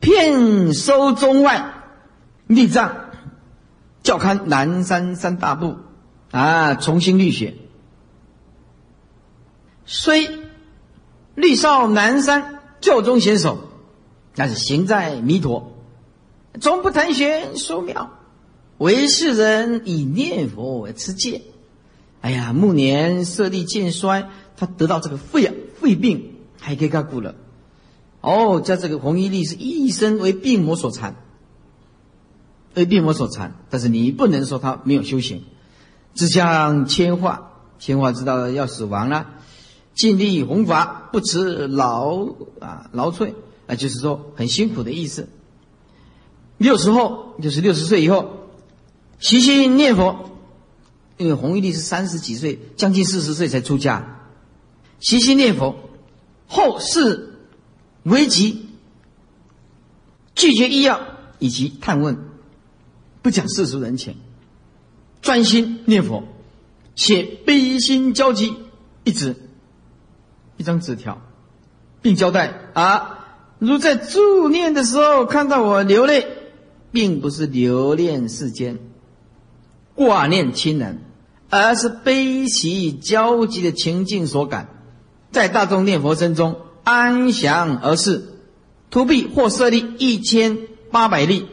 [0.00, 1.74] 遍收中外，
[2.46, 2.96] 立藏，
[4.02, 5.76] 教刊南山三大部，
[6.32, 7.54] 啊，重新立学。
[9.84, 10.28] 虽
[11.36, 13.58] 绿少南山教中选手，
[14.34, 15.76] 但是行在弥陀，
[16.60, 18.18] 终不谈玄说妙，
[18.78, 21.42] 为世人以念佛为持戒。
[22.22, 27.34] 哎呀，暮年色力渐衰，他得到这个肺啊肺病，还可以干顾了。
[28.20, 31.16] 哦，叫这个弘一力是一生为病魔所缠，
[32.74, 33.56] 为病魔所缠。
[33.68, 35.44] 但是你不能说他没有修行，
[36.14, 39.26] 只想千化，千化知道要死亡了，
[39.94, 42.26] 尽力弘法，不辞劳
[42.60, 43.34] 啊劳瘁。
[43.68, 45.28] 啊，就是说很辛苦的意思。
[46.58, 48.48] 六十后就是六十岁以后，
[49.20, 50.30] 齐心念佛，
[51.16, 54.26] 因为弘一力是三十几岁，将近四十岁才出家，
[54.98, 55.76] 齐心念佛。
[56.48, 57.36] 后世
[58.02, 58.66] 危急，
[60.34, 61.00] 拒绝医药
[61.38, 62.18] 以及探问，
[63.22, 64.16] 不讲世俗人情，
[65.22, 66.24] 专心念佛，
[66.94, 68.56] 写悲心交集
[69.04, 69.36] 一纸，
[70.56, 71.22] 一张纸条，
[72.02, 73.20] 并交代啊。
[73.60, 76.26] 如在助念的时候看到我流泪，
[76.90, 78.80] 并不是留恋世间、
[79.94, 81.04] 挂念亲人，
[81.48, 84.68] 而是悲喜交集的情境所感，
[85.30, 88.24] 在大众念佛声中安详而逝。
[88.90, 90.58] 图币或舍利一千
[90.90, 91.46] 八百粒，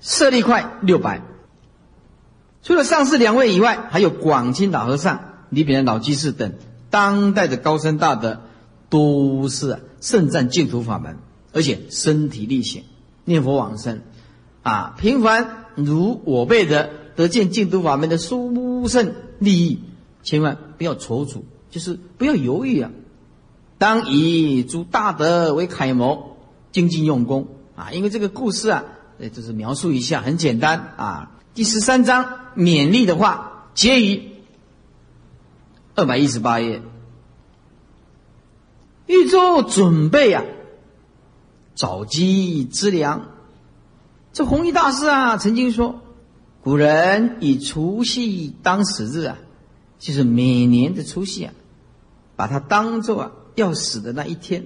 [0.00, 1.22] 舍利块六百。
[2.62, 5.20] 除了上士两位以外，还有广清老和尚、
[5.50, 6.54] 李炳南老居士等
[6.90, 8.40] 当代的高僧大德。
[8.92, 11.16] 都是盛赞净土法门，
[11.54, 12.84] 而且身体力行，
[13.24, 14.02] 念佛往生，
[14.62, 19.78] 啊，平凡如我辈的得见净土法门的殊胜利益，
[20.22, 22.90] 千万不要踌躇，就是不要犹豫啊！
[23.78, 26.36] 当以诸大德为楷模，
[26.70, 27.92] 精进用功啊！
[27.92, 28.84] 因为这个故事啊，
[29.18, 31.30] 呃，就是描述一下，很简单啊。
[31.54, 34.30] 第十三章勉励的话，结于
[35.94, 36.82] 二百一十八页。
[39.06, 40.44] 欲做准备啊，
[41.74, 43.28] 早积资粮。
[44.32, 46.00] 这弘一大师啊，曾经说，
[46.62, 49.38] 古人以除夕当死日啊，
[49.98, 51.52] 就是每年的除夕啊，
[52.36, 54.64] 把它当做啊要死的那一天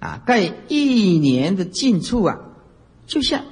[0.00, 0.20] 啊。
[0.26, 2.38] 盖一年的进处啊，
[3.06, 3.44] 就像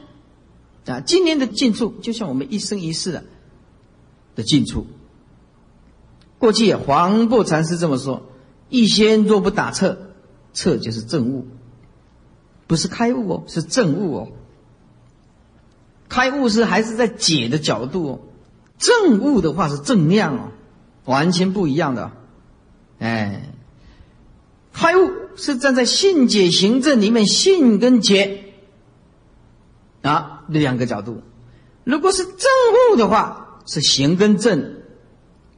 [0.88, 3.24] 啊今年的进处，就像我们一生一世的
[4.34, 4.86] 的进处。
[6.38, 8.22] 过去黄檗禅师这么说。
[8.70, 9.96] 一仙若不打彻，
[10.52, 11.46] 彻就是正悟，
[12.66, 14.28] 不是开悟哦，是正悟哦。
[16.10, 18.20] 开悟是还是在解的角度哦，
[18.76, 20.52] 正悟的话是正量哦，
[21.06, 22.12] 完全不一样的。
[22.98, 23.48] 哎，
[24.74, 28.52] 开悟是站在信解行证里面信跟解
[30.02, 31.22] 啊这两个角度，
[31.84, 32.34] 如果是正
[32.92, 34.76] 悟的话，是行跟正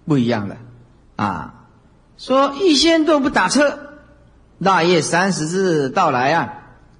[0.07, 0.57] 不一样的
[1.16, 1.66] 啊。
[2.18, 3.79] 说一仙都不打车，
[4.59, 6.53] 腊月三十日到来啊，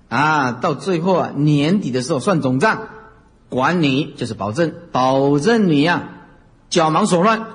[0.09, 2.89] 啊，到最后啊年底的时候算总账，
[3.49, 6.11] 管你就是保证，保证你呀
[6.71, 7.47] 脚忙手乱。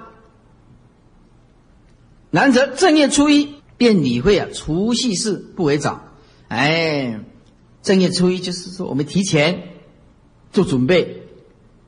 [2.30, 6.04] 然则正月初一便理会啊除夕事不为早，
[6.50, 7.22] 哎，
[7.82, 9.70] 正月初一就是说我们提前
[10.56, 11.28] 做准备，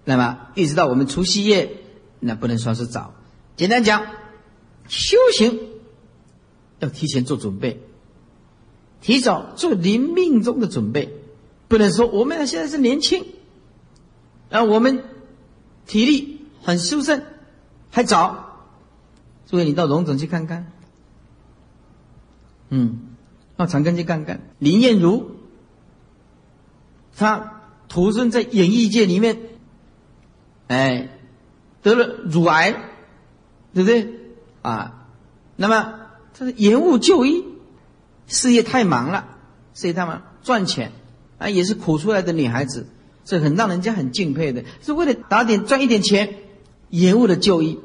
[0.05, 1.77] 那么一直到我们除夕夜，
[2.19, 3.15] 那不能算是早。
[3.55, 4.05] 简单讲。
[4.89, 5.59] 修行
[6.79, 7.81] 要提前做准备，
[9.01, 11.11] 提早做临命中的准备，
[11.67, 13.25] 不能说我们现在是年轻，
[14.49, 15.03] 啊，我们
[15.87, 17.21] 体力很修盛，
[17.91, 18.63] 还早。
[19.45, 20.71] 所以你到龙总去看看，
[22.69, 22.99] 嗯，
[23.57, 25.31] 到长庚去看看林燕如，
[27.17, 27.56] 他
[27.87, 29.39] 徒孙在演艺界里面，
[30.67, 31.09] 哎，
[31.81, 32.71] 得了乳癌，
[33.73, 34.13] 对不对？
[34.61, 35.07] 啊，
[35.55, 35.99] 那么
[36.33, 37.45] 他是延误就医，
[38.27, 39.27] 事业太忙了，
[39.73, 40.91] 事业太忙，赚钱
[41.37, 42.87] 啊也是苦出来的女孩子，
[43.23, 46.35] 这很让人家很敬佩的，是为了打点赚一点钱，
[46.89, 47.79] 延误了就医，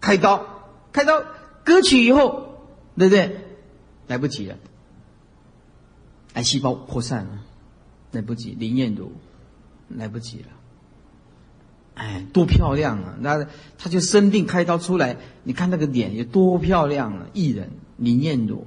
[0.00, 0.46] 开刀，
[0.92, 1.22] 开刀
[1.64, 3.40] 割取以后，对不对？
[4.06, 4.56] 来不及了，
[6.34, 7.40] 癌细胞扩散了，
[8.16, 9.12] 来不及，林燕如
[9.88, 10.48] 来不及了。
[11.94, 13.16] 哎，多漂亮啊！
[13.20, 13.46] 那
[13.78, 17.26] 他就生病开刀出来，你看那个脸有多漂亮啊！
[17.32, 18.66] 艺人林燕如，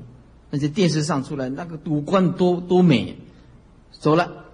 [0.49, 3.17] 那些电视上出来，那个五官多多美。
[3.91, 4.45] 走了，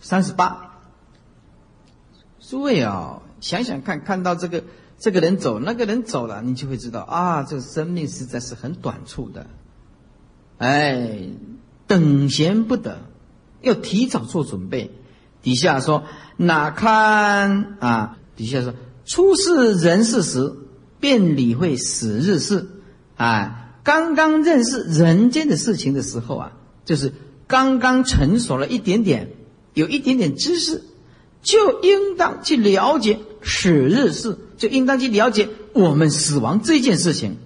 [0.00, 0.80] 三十八。
[2.40, 4.64] 诸位啊，想想看，看到这个
[4.98, 9.46] 这个人走，那个人走了，你就会知道啊，这个生命实在是很短促的。
[10.58, 11.30] 哎，
[11.86, 13.02] 等闲不得，
[13.60, 14.90] 要提早做准备。
[15.42, 16.04] 底下说
[16.36, 18.16] 哪堪啊？
[18.36, 18.74] 底下说
[19.04, 20.54] 出世人世时，
[21.00, 22.68] 便理会死日事，
[23.16, 26.52] 啊，刚刚认识人间的事情的时候啊，
[26.84, 27.12] 就是
[27.48, 29.30] 刚刚成熟了一点点，
[29.74, 30.84] 有一点点知识，
[31.42, 37.36] 就应当去了解死日事，就应当去了解我们死亡这件事情。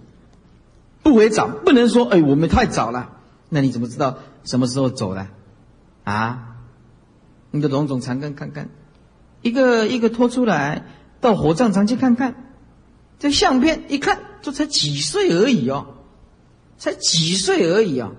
[1.03, 3.16] 不为早，不能说哎，我们太早了。
[3.49, 5.27] 那你怎么知道什么时候走的？
[6.05, 6.57] 啊？
[7.53, 8.69] 你的龙种残根看看，
[9.41, 10.85] 一个一个拖出来，
[11.21, 12.35] 到火葬场去看看。
[13.19, 15.95] 这相片一看，就才几岁而已哦，
[16.77, 18.13] 才几岁而已啊！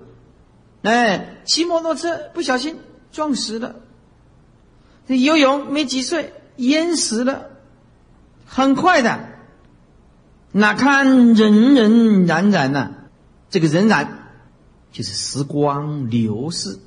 [0.82, 2.78] 哎，骑摩托车不小心
[3.12, 3.76] 撞死了。
[5.06, 7.50] 这游泳没几岁淹死了，
[8.44, 9.28] 很快的。
[10.50, 12.94] 哪看人人冉冉呢？
[13.50, 14.17] 这个仍然
[14.92, 16.78] 就是时光流逝，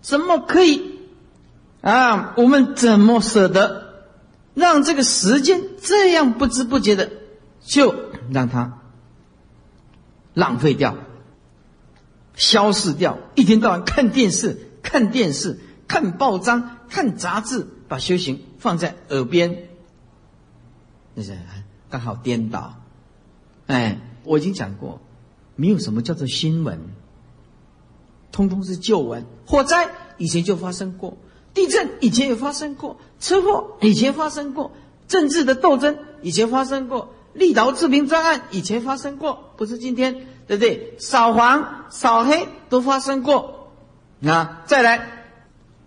[0.00, 0.98] 怎么可以
[1.80, 2.34] 啊？
[2.36, 4.04] 我们怎么舍得
[4.54, 7.10] 让这个时间这样不知不觉的
[7.60, 7.94] 就
[8.30, 8.78] 让它
[10.34, 10.96] 浪费掉、
[12.34, 13.18] 消失掉？
[13.34, 19.68] 一天到晚看电视、看电视、看报章、看杂志，把修行放在耳边，
[21.14, 21.36] 那是。
[21.90, 22.82] 刚好颠倒，
[23.66, 25.00] 哎，我已经讲过，
[25.60, 26.78] 没有什么叫做新闻，
[28.30, 29.26] 通通是旧闻。
[29.44, 31.16] 火灾以前就发生过，
[31.52, 34.70] 地震以前也发生过，车祸以前发生过，
[35.08, 40.94] 政治的斗争以前发生过，立陶治平专案以前发生过，不是今天，对不对？
[41.00, 43.72] 扫黄扫黑都发生过，
[44.24, 45.24] 啊，再来，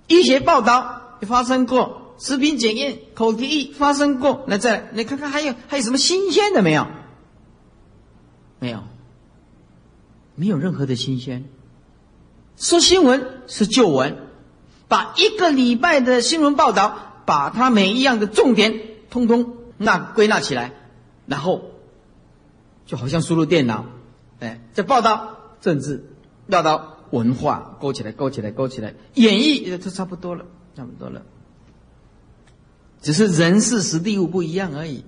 [0.07, 1.99] 医学报道也发生过。
[2.17, 6.85] 食品检验、口蹄疫发生过，那再来，你看看还有还有什么新鲜的没有？
[8.59, 8.83] 没有，
[10.35, 11.45] 没有任何的新鲜。
[12.57, 14.17] 说新闻是旧闻，
[14.87, 20.73] 把一个礼拜的新闻报道，把它每一样的重点通通那归纳起来，
[21.25, 21.71] 然后
[22.85, 23.85] 就好像输入电脑，
[24.39, 26.05] 哎，这报道政治，
[26.49, 31.23] 报道文化，勾起来，勾起来，勾起来，演绎也就差不多了，差不多了。
[33.01, 35.03] 只是人事实地物不一样而已，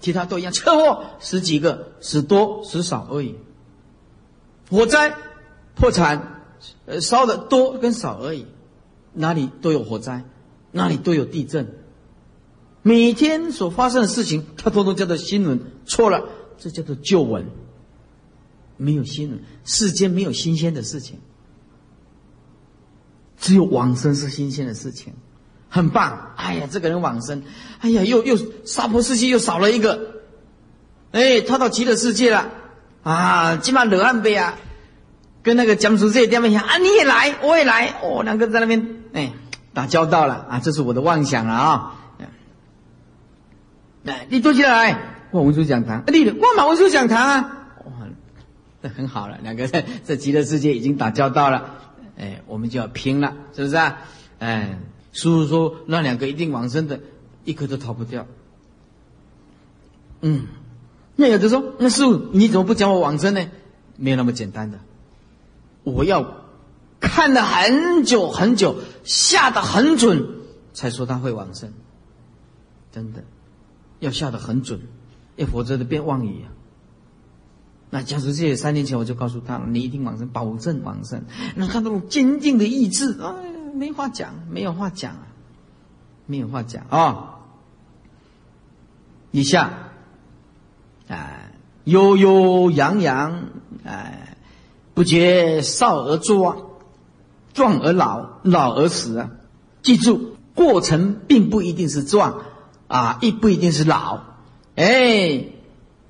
[0.00, 0.52] 其他都一样。
[0.52, 3.36] 车祸十几个，十多十少而已。
[4.70, 5.16] 火灾、
[5.74, 6.42] 破产，
[6.86, 8.46] 呃，烧的多跟少而已。
[9.12, 10.24] 哪里都有火灾，
[10.70, 11.74] 哪里都有地震。
[12.82, 15.60] 每天所发生的事情，它通通叫做新闻。
[15.84, 17.46] 错了，这叫做旧闻。
[18.76, 21.18] 没有新闻，世间没有新鲜的事情，
[23.36, 25.12] 只有往生是新鲜的事情。
[25.68, 26.32] 很棒！
[26.36, 27.42] 哎呀，这个人往生，
[27.80, 30.22] 哎呀，又又娑婆世界又少了一个，
[31.10, 32.50] 哎，他到极乐世界了
[33.02, 33.56] 啊！
[33.56, 34.54] 今晚惹暗杯啊，
[35.42, 39.32] 跟那个江苏这地方讲啊，你也来，我也来，哦，两个在那边哎
[39.72, 40.60] 打交道了啊！
[40.60, 41.94] 这是我的妄想了啊！
[44.02, 44.98] 来，你坐起来，
[45.30, 47.66] 我文殊讲堂，你我马文殊讲堂啊！
[47.84, 48.06] 哇，
[48.82, 51.76] 这很好了，两个在 在极乐世界已经打交道了，
[52.18, 53.98] 哎，我们就要拼了，是不是啊？
[54.38, 54.78] 哎。
[55.12, 57.00] 叔叔说：“那两个一定往生的，
[57.42, 58.28] 一个都逃不掉。”
[60.22, 60.46] 嗯，
[61.20, 63.46] 那有的说：“那师傅你怎么不讲我往生呢？”
[63.96, 64.78] 没有那么简单的，
[65.84, 66.46] 我要
[66.98, 70.26] 看了很久很久，下的很准，
[70.72, 71.72] 才说他会往生。
[72.90, 73.22] 真的，
[73.98, 74.80] 要下的很准，
[75.36, 76.48] 要否则的变妄语啊。
[77.90, 81.22] 那假如这三年前我就告诉他了，你一定往生，保证往生。
[81.54, 83.36] 那他那种坚定的意志啊。
[83.72, 85.26] 没话讲，没有话讲啊，
[86.26, 87.38] 没有话讲啊！
[89.30, 89.89] 以下，
[91.90, 93.44] 悠悠扬扬，
[93.84, 94.36] 哎，
[94.94, 96.56] 不觉少而壮，
[97.52, 99.30] 壮而老，老而死啊！
[99.82, 102.42] 记住，过程并不一定是壮
[102.86, 104.20] 啊，亦不一定是老，
[104.76, 105.46] 哎，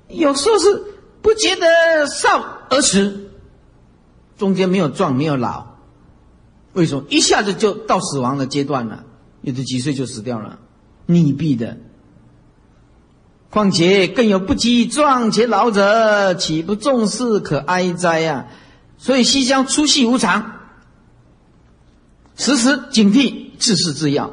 [0.07, 0.83] 有时候是
[1.21, 3.31] 不觉得少而死，
[4.37, 5.67] 中间没有壮，没有老。
[6.73, 9.03] 为什么一下子就到死亡的阶段了？
[9.41, 10.59] 有的几岁就死掉了，
[11.07, 11.77] 溺毙的。
[13.51, 18.47] 况且更有不及壮且老者，岂不重视可哀哉呀？
[18.97, 20.53] 所以西厢出戏无常，
[22.37, 24.31] 时时警惕自是自要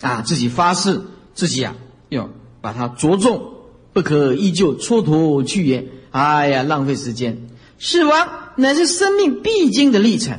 [0.00, 0.22] 啊！
[0.22, 1.00] 自己发誓，
[1.34, 1.74] 自己啊
[2.10, 2.30] 要
[2.60, 3.54] 把它着重，
[3.92, 5.88] 不可依旧蹉跎去也。
[6.10, 7.48] 哎呀，浪费时间！
[7.80, 10.38] 死亡乃是生命必经的历程。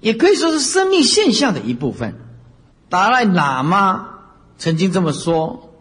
[0.00, 2.14] 也可以说是生命现象的一部分。
[2.88, 4.08] 达赖喇嘛
[4.58, 5.71] 曾经这么说：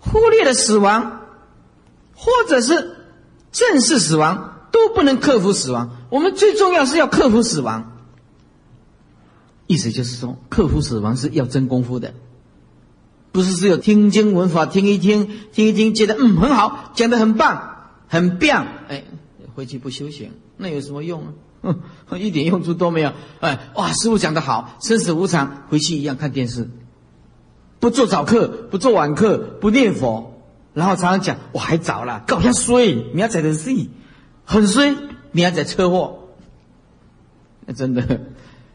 [0.00, 1.20] 忽略了死亡，
[2.14, 2.96] 或者是
[3.52, 5.96] 正视死亡，都不能克服死亡。
[6.10, 7.98] 我们最重要是要克服死亡。
[9.66, 12.14] 意思就是说，克服死亡是要真功夫的，
[13.30, 19.04] 不是只有听经闻法听一听，听一听，觉得嗯很好，讲的很棒，很棒，哎，
[19.54, 21.32] 回去不修行，那有什么用啊？
[22.08, 23.12] 哼， 一点用处都没有。
[23.38, 26.68] 哎，哇，师傅讲的好，生死无常，回去一样看电视，
[27.80, 30.40] 不做早课，不做晚课，不念佛，
[30.74, 33.70] 然后常常讲我还早了，搞下衰，明仔的事，
[34.44, 34.94] 很衰，
[35.32, 36.28] 明仔车祸，
[37.66, 38.20] 那真的，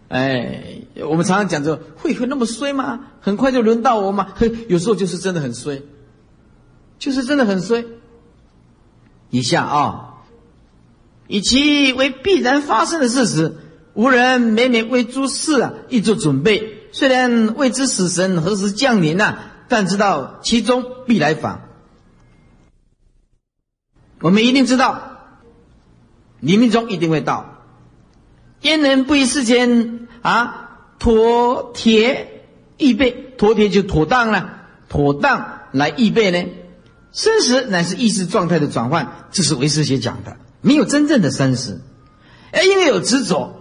[0.09, 3.01] 哎，我们常常讲着会会那么衰吗？
[3.21, 4.33] 很快就轮到我吗？
[4.67, 5.83] 有时候就是真的很衰，
[6.99, 7.85] 就是真的很衰。
[9.29, 10.11] 以下啊。
[11.27, 13.55] 以其为必然发生的事实，
[13.95, 16.74] 无人每每为诸事啊亦做准备。
[16.95, 19.35] 虽然未知死神何时降临呐，
[19.67, 21.63] 但知道其中必来访。
[24.21, 25.01] 我们一定知道，
[26.39, 27.59] 黎明中一定会到。
[28.61, 32.45] 焉能不以事前啊妥帖
[32.77, 33.11] 预备？
[33.37, 36.49] 妥帖就妥当了，妥当来预备呢？
[37.11, 40.37] 生死乃是意识状态的转换，这是唯识学讲的。
[40.61, 41.81] 没有真正的生死，
[42.53, 43.53] 而因为有执着，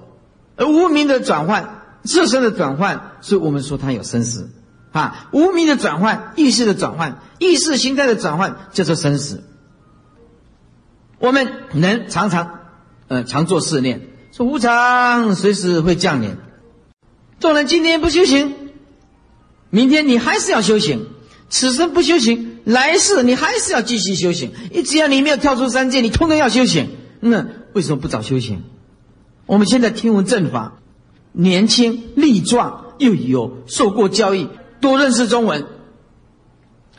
[0.54, 4.50] 而无名的转换、自身的转换，所以我们说它有生死
[4.92, 5.28] 啊。
[5.32, 9.42] 无名的转换、意识的转换、意识形态的转换，叫做生死。
[11.18, 12.60] 我们能常常，
[13.08, 16.36] 呃，常做试炼，说无常随时会降临。
[17.40, 18.54] 众人今天不修行，
[19.70, 20.98] 明天你还是要修行；
[21.48, 22.60] 此生不修行。
[22.64, 26.90] 来世你还是要继续修行，你只要你没有跳出三界，你通通要修行。
[27.20, 28.62] 那为什么不早修行？
[29.46, 30.78] 我们现在听闻正法，
[31.36, 34.48] 年轻力壮，又有受过教育，
[34.80, 35.66] 多认识中文，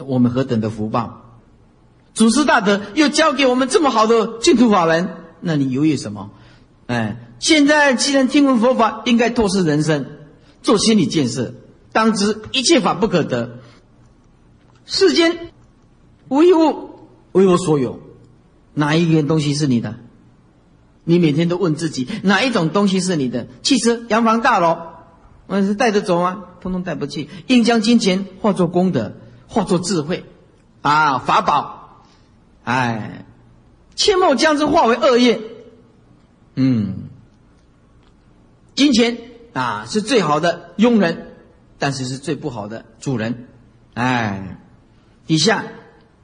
[0.06, 1.22] 我们何等的福报！
[2.14, 5.10] 祖师大德又教给我们这么好的净土法门，
[5.40, 6.32] 那你犹豫什么？
[6.88, 10.06] 哎，现在既然听闻佛法，应该透视人生，
[10.62, 11.54] 做心理建设，
[11.92, 13.60] 当知一切法不可得，
[14.86, 15.52] 世间。
[16.28, 16.90] 无一物
[17.34, 18.00] 为我所有，
[18.74, 19.96] 哪一件东西是你的？
[21.06, 23.48] 你每天都问自己，哪一种东西是你的？
[23.62, 24.78] 汽车、洋房、大楼，
[25.48, 26.44] 我是带着走吗？
[26.60, 27.30] 通通带不去。
[27.48, 29.14] 应将金钱化作功德，
[29.48, 30.26] 化作智慧，
[30.82, 32.04] 啊，法宝，
[32.64, 33.26] 哎，
[33.96, 35.40] 切莫将之化为恶业。
[36.56, 37.10] 嗯，
[38.76, 39.18] 金钱
[39.54, 41.34] 啊是最好的佣人，
[41.78, 43.48] 但是是最不好的主人。
[43.94, 44.58] 哎，
[45.28, 45.64] 底下。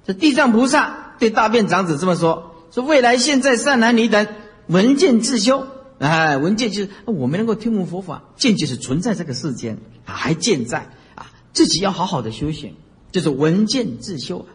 [0.03, 4.27] 这地藏菩萨对大便长子这么说：“说未来现在善男女等
[4.71, 5.67] 闻见自修，
[5.99, 12.75] 哎，闻见就是我们能够听闻佛法，见就是存在这个世间，还健在啊，自己要好好的修行，
[13.11, 14.47] 就是闻见自修啊。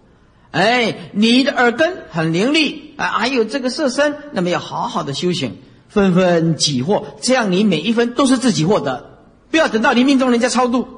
[0.53, 5.57] 哎，你的耳根很灵力啊，还有这个色身，那么要好好的修行，
[5.89, 9.19] 分分己获，这样你每一分都是自己获得，
[9.51, 10.89] 不要等到你命中人家超度，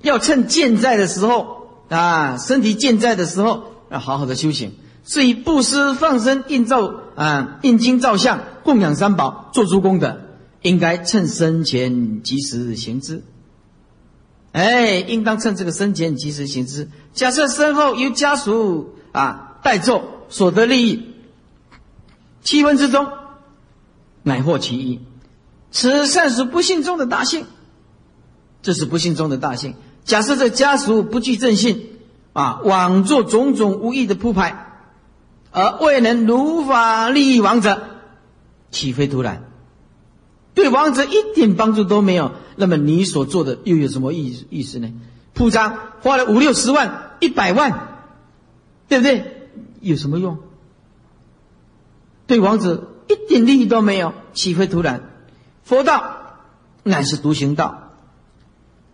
[0.00, 4.72] 要趁健在的时候。”啊，身体健在的时候，要好好的修行，
[5.08, 10.20] 是以布施、放生、印照啊、印经、照相、供养三宝，做诸功德，
[10.60, 13.22] 应该趁生前及时行之。
[14.52, 16.90] 哎，应当趁这个生前及时行之。
[17.14, 21.14] 假设身后由家属啊代奏，所得利益
[22.42, 23.06] 七分之中，
[24.22, 25.00] 乃获其一。
[25.70, 27.46] 此善属不幸中的大幸，
[28.60, 29.74] 这是不幸中的大幸。
[30.04, 31.92] 假设这家属不具正信，
[32.34, 34.67] 啊，枉做种种无益的铺排，
[35.58, 37.82] 而未能如法利益王者，
[38.70, 39.42] 岂非突然？
[40.54, 44.92] 对王者一点帮助都没有，那么你所做的又有什么意意思呢？
[45.34, 47.88] 铺张花了五六十万、一百万，
[48.88, 49.50] 对不对？
[49.80, 50.38] 有什么用？
[52.28, 55.10] 对王者一点利益都没有，岂非突然？
[55.64, 56.36] 佛道
[56.84, 57.92] 乃是独行道。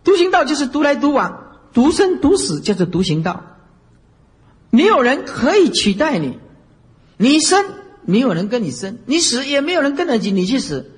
[0.03, 3.43] 独行道就是独来独往，独生独死，叫做独行道。
[4.71, 6.37] 没有人可以取代你，
[7.17, 7.65] 你生
[8.03, 10.91] 没有人跟你生，你死也没有人跟着你你去死。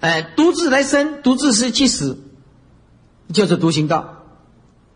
[0.00, 2.18] 哎，独自来生，独自是去死，
[3.32, 4.24] 就是独行道。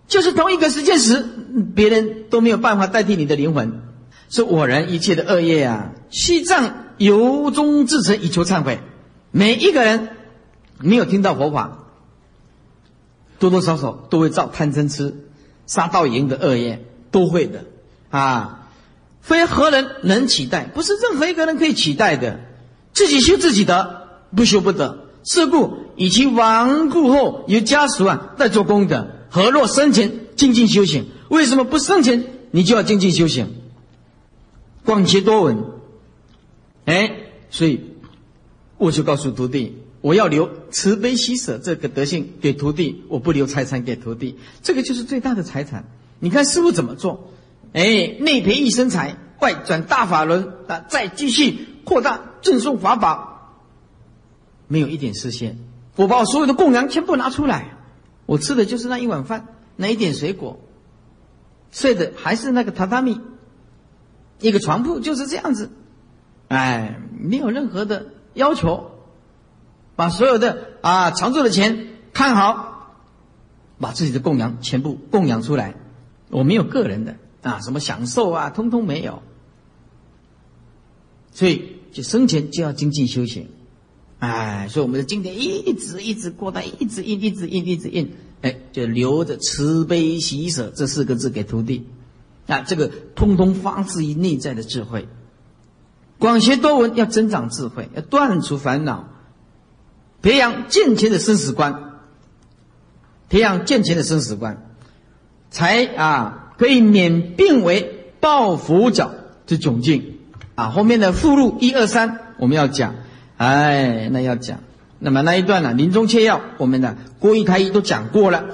[0.06, 1.26] 就是同一个时间死，
[1.74, 3.82] 别人都没有办法代替你的灵魂。
[4.30, 8.80] 是我人一切的恶业啊，西藏由衷至诚以求忏悔。
[9.30, 10.10] 每一个人
[10.78, 11.86] 没有听到佛法。
[13.38, 15.14] 多多少少都会造贪嗔痴、
[15.66, 17.64] 杀盗淫的恶业，都会的
[18.10, 18.57] 啊！
[19.20, 20.64] 非何人能取代？
[20.64, 22.40] 不是任何一个人可以取代的。
[22.92, 25.06] 自己修自己的，不修不得。
[25.24, 31.06] 是故以其亡故后由家属啊在做功德，何若生前静静修行？
[31.28, 33.54] 为什么不生前你就要静静修行？
[34.84, 35.64] 广结多闻，
[36.86, 37.12] 哎，
[37.50, 37.80] 所以
[38.78, 39.76] 我就告诉徒弟。
[40.00, 45.84] 我要留慈悲喜舍这个德性给徒弟，我不留财产给徒弟，这个就是最大的财产。
[46.20, 47.32] 你看师傅怎么做？
[47.72, 53.60] 哎，内培一身财，外转大法轮啊，再继续扩大赠送法宝，
[54.66, 55.58] 没有一点实现。
[55.96, 57.76] 我把我所有的供养全部拿出来，
[58.26, 60.58] 我吃的就是那一碗饭，那一点水果，
[61.70, 63.20] 睡的还是那个榻榻米，
[64.40, 65.70] 一个床铺就是这样子，
[66.48, 68.92] 哎，没有任何的要求，
[69.96, 72.94] 把所有的啊常住的钱看好，
[73.78, 75.74] 把自己的供养全部供养出来，
[76.30, 77.16] 我没有个人的。
[77.42, 79.22] 啊，什么享受啊，通通没有，
[81.32, 83.48] 所以就生前就要精进修行。
[84.18, 88.12] 哎，所以我们的经典一直一直过到，一直印，一直印，一直印，
[88.42, 91.86] 哎，就留着慈悲喜舍这四个字给徒弟，
[92.48, 95.06] 啊，这个通通发自于内在的智慧。
[96.18, 99.08] 广学多闻要增长智慧，要断除烦恼，
[100.20, 102.00] 培养健全的生死观，
[103.28, 104.66] 培养健全的生死观，
[105.50, 109.12] 才啊可以免病为报佛脚
[109.46, 110.18] 之窘境。
[110.54, 112.96] 啊，后面的附录一二三我们要讲。
[113.36, 114.58] 哎，那要讲，
[114.98, 115.72] 那么那一段呢？
[115.72, 118.46] 临终切要，我们的郭一开一都讲过了，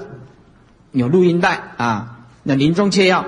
[0.91, 2.27] 有录音带啊。
[2.43, 3.25] 那临终切要，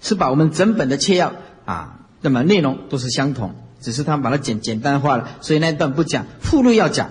[0.00, 1.32] 是把我们整本的切要
[1.64, 7.10] 啊，那么内容都是相同，只是他把它简简单化了，所以那一段不讲，附录要讲。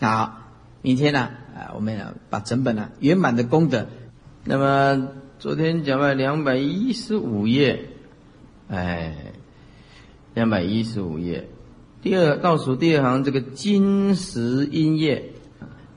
[0.00, 0.40] 好，
[0.82, 1.96] 明天呢，啊，我们
[2.28, 3.86] 把整本呢圆满的功德。
[4.42, 5.06] 那么
[5.38, 7.90] 昨天讲了两百一十五页，
[8.68, 9.34] 哎，
[10.32, 11.46] 两百一十五页。
[12.00, 15.32] 第二倒数第二行，这个金石印页，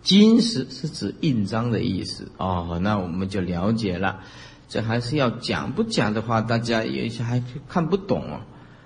[0.02, 2.78] 金石是指印章的意思哦。
[2.84, 4.20] 那我们就了解了，
[4.68, 8.42] 这还是要讲，不讲的话，大家有一些还看不懂哦。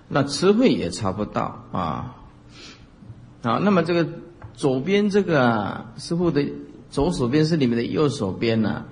[0.08, 2.16] 那词汇也查不到啊。
[3.42, 4.08] 好，那么这个
[4.54, 6.46] 左边这个师傅的
[6.92, 8.86] 左手边是你们的右手边呢。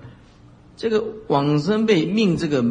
[0.82, 2.66] 这个往生被命这个，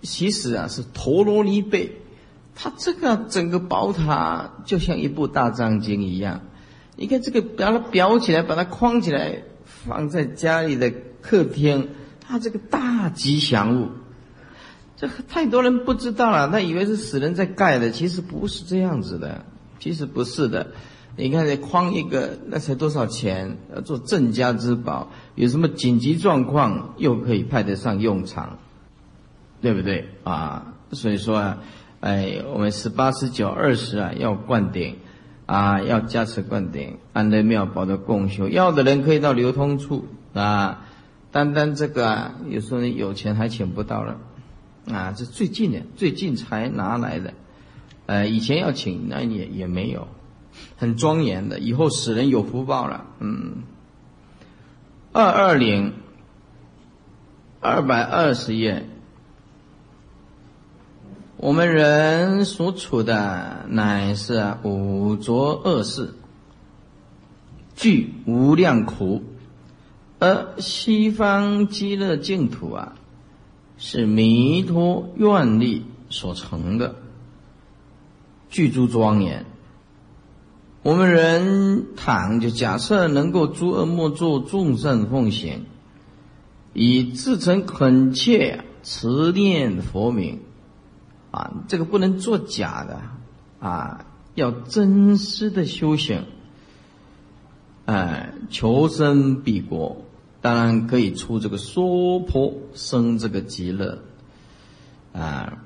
[0.00, 1.96] 其实啊是陀罗尼贝。
[2.54, 6.42] 它这个整个宝塔就像一部大藏经一样，
[6.94, 11.88] 你看这个把它裱起来，把它框起来，放在家里的客厅，
[12.20, 13.88] 它这个大吉祥物，
[14.96, 19.44] 这太多人不知道了，他以为是死人在盖的，其实不是这样子的，
[19.80, 20.68] 其实不是的。
[21.16, 23.56] 你看这框一个，那才多少钱？
[23.74, 28.58] 要做镇家之宝，有什么紧急状况又可以派得上用场，
[29.60, 30.74] 对不对啊？
[30.92, 31.58] 所以说啊。
[31.98, 34.96] 哎，我们十八、十九、二十啊，要灌顶，
[35.46, 40.04] 啊，要加持灌顶，安德妙宝的供修，要的人可以到流通处
[40.34, 40.86] 啊。
[41.32, 44.18] 单单这个啊，有时候你有钱还请不到了，
[44.92, 47.32] 啊，这最近的，最近才拿来的，
[48.04, 50.06] 呃，以前要请那也也没有，
[50.76, 53.62] 很庄严的，以后死人有福报了，嗯。
[55.12, 55.94] 二二零，
[57.60, 58.86] 二百二十页。
[61.38, 66.14] 我们人所处的乃是五浊恶世，
[67.74, 69.22] 具无量苦，
[70.18, 72.94] 而西方极乐净土啊，
[73.76, 76.96] 是弥陀愿力所成的，
[78.48, 79.44] 具足庄严。
[80.86, 85.64] 我们人躺就假设能够诸恶莫作，众善奉行，
[86.74, 90.42] 以至诚恳切持念佛名。
[91.32, 93.02] 啊，这个不能作假的，
[93.58, 94.06] 啊，
[94.36, 96.22] 要真实的修行，
[97.86, 100.04] 哎，求生彼国，
[100.40, 103.98] 当然可以出这个娑婆生这个极乐，
[105.12, 105.64] 啊，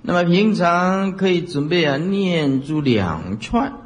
[0.00, 3.80] 那么平常可以准备啊念珠两串，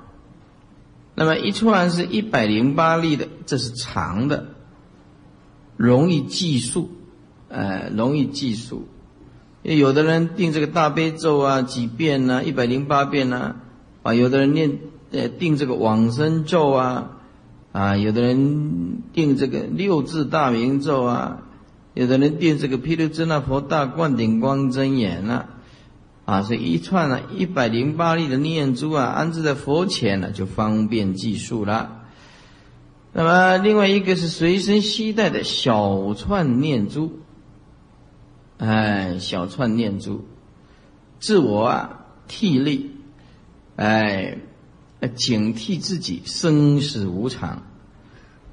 [1.19, 4.51] 那么一串是一百零八粒的，这是长的，
[5.77, 6.91] 容易计数，
[7.49, 8.87] 呃，容易计数。
[9.65, 12.45] 有的人定这个大悲咒啊，几遍呢？
[12.45, 13.57] 一百零八遍呢？
[14.05, 14.79] 啊，有的人念
[15.11, 17.17] 呃定这个往生咒啊，
[17.73, 21.43] 啊，有的人定这个六字大明咒啊，
[21.95, 25.49] 有的人定这个毗卢遮那佛大灌顶光真言啊，
[26.29, 32.03] 啊，这一串呢一百零八粒的念珠啊，安置在佛前呢，就方便计数了。
[33.15, 37.21] 那么另外一个是随身携带的小串念珠。
[38.59, 40.27] 哎，小串念珠，
[41.19, 42.91] 自我啊替力，
[43.77, 44.37] 哎，
[45.15, 47.63] 警惕自己生死无常，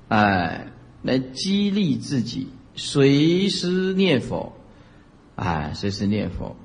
[0.07, 0.71] 哎，
[1.01, 4.53] 来激励自己随时念佛，
[5.36, 6.55] 哎，随时念佛。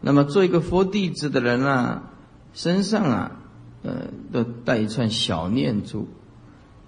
[0.00, 2.10] 那么做一个佛弟子的人啊，
[2.54, 3.32] 身上啊，
[3.82, 6.08] 呃，都带一串小念珠。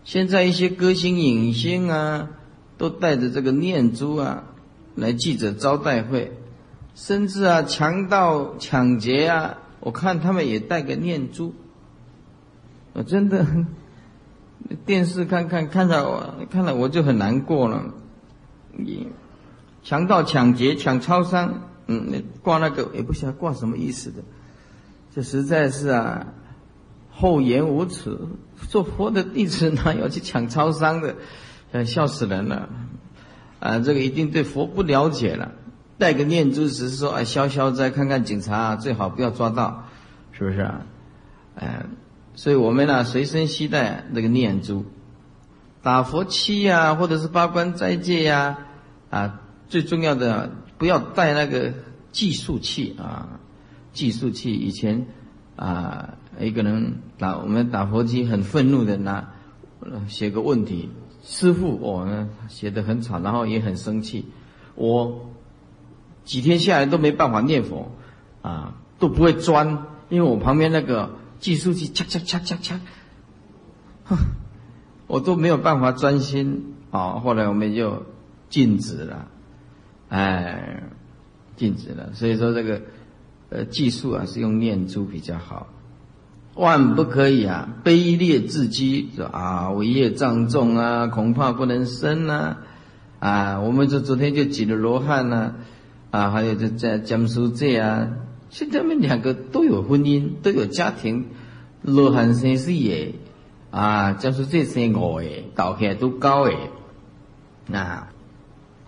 [0.05, 2.31] 现在一些歌星影星啊，
[2.79, 4.45] 都带着这个念珠啊。
[4.95, 6.37] 来记者招待会，
[6.95, 11.55] 甚至啊，强盗抢劫啊，我看他们也带个念珠。
[12.93, 13.47] 我真的，
[14.85, 17.95] 电视看看看到我，看了我就很难过了。
[18.77, 19.09] 你
[19.83, 24.23] 强盗抢劫抢超商，嗯，挂那个也不晓得挂什么意思的，
[25.15, 26.27] 这实在是啊，
[27.11, 28.17] 厚颜无耻。
[28.69, 31.17] 做佛的弟子哪有去抢超商的？
[31.73, 32.69] 呃，笑死人了。
[33.61, 35.53] 啊，这个一定对佛不了解了。
[35.99, 39.85] 带个念珠只是说，啊，消消灾，看看警察，最好不要抓到，
[40.33, 40.87] 是不是啊？
[41.55, 41.91] 嗯，
[42.35, 44.85] 所以我们呢，随身携带那个念珠，
[45.83, 48.59] 打佛七呀，或者是八关斋戒呀，
[49.11, 50.51] 啊，最重要的
[50.83, 51.73] 不要带那个
[52.11, 53.39] 计数器啊，
[53.93, 55.07] 计数器以前
[55.55, 59.33] 啊，一个人打我们打佛机很愤怒的拿
[60.09, 60.91] 写个问题。
[61.23, 64.27] 师傅，我呢写的很惨，然后也很生气。
[64.75, 65.31] 我
[66.25, 67.93] 几天下来都没办法念佛，
[68.43, 72.81] 啊，都不会钻，因为我旁边那个计数器嚓嚓嚓嚓嚓，
[74.03, 74.17] 哼，
[75.07, 77.21] 我都没有办法专心啊。
[77.21, 78.03] 后来我们就
[78.51, 79.29] 禁止了，
[80.13, 80.83] 哎，
[81.57, 82.11] 禁止了。
[82.13, 82.83] 所以说这个
[83.49, 85.69] 呃计数啊是用念珠比较好。
[86.55, 87.71] 万不可以啊！
[87.83, 92.59] 卑劣至极，说啊，伟业障重啊，恐怕不能生呐！
[93.21, 95.55] 啊，我们这昨天就举了罗汉呐，
[96.11, 98.11] 啊，还有就在江苏这啊，
[98.51, 101.29] 现在他们两个都有婚姻，都有家庭。
[101.81, 103.15] 罗汉生四个，
[103.71, 106.69] 啊，江苏这生五个，到起来都高诶。
[107.67, 108.09] 那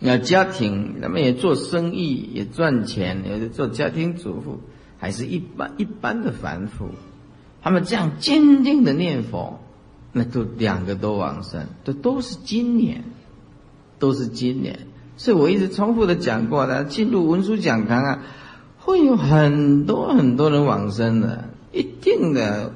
[0.07, 4.61] 那家庭，他们也做生意，也赚钱，也是做家庭主妇，
[4.99, 6.91] 还是一般一般的凡夫。
[7.63, 9.61] 他们这样坚定的念佛，
[10.13, 13.05] 那都两个都往生，这都是今年，
[13.99, 14.81] 都是今年。
[15.17, 18.23] 所以我一直重复的讲过的，进入文殊讲堂啊，
[18.81, 22.73] 会有很多很多人往生的，一定的。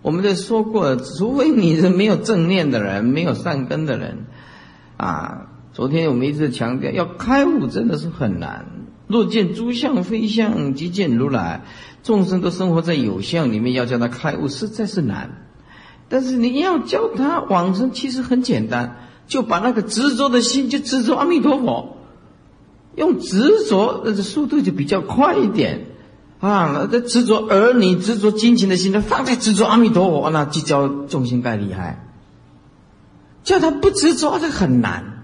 [0.00, 4.24] 我们在说过，除非你是没有正念的人，没有善根的人，
[4.96, 5.49] 啊，
[5.80, 8.66] 昨天我们一直强调，要开悟真的是很难。
[9.06, 11.64] 若见诸相非相，即见如来。
[12.02, 15.46] 众生都生活在有相里面，要叫他开悟实在是难。
[16.10, 21.96] 但是你要教他往生，其实很简单，就把那个执着的心，就执着阿弥陀佛，
[22.96, 25.86] 用执着，那个速度就比较快一点
[26.40, 26.86] 啊。
[26.92, 32.06] 那执着儿女、执着金钱的心，他放在执着阿弥陀佛，那就叫众生盖厉害。
[33.44, 35.16] 叫他不执着，这很难。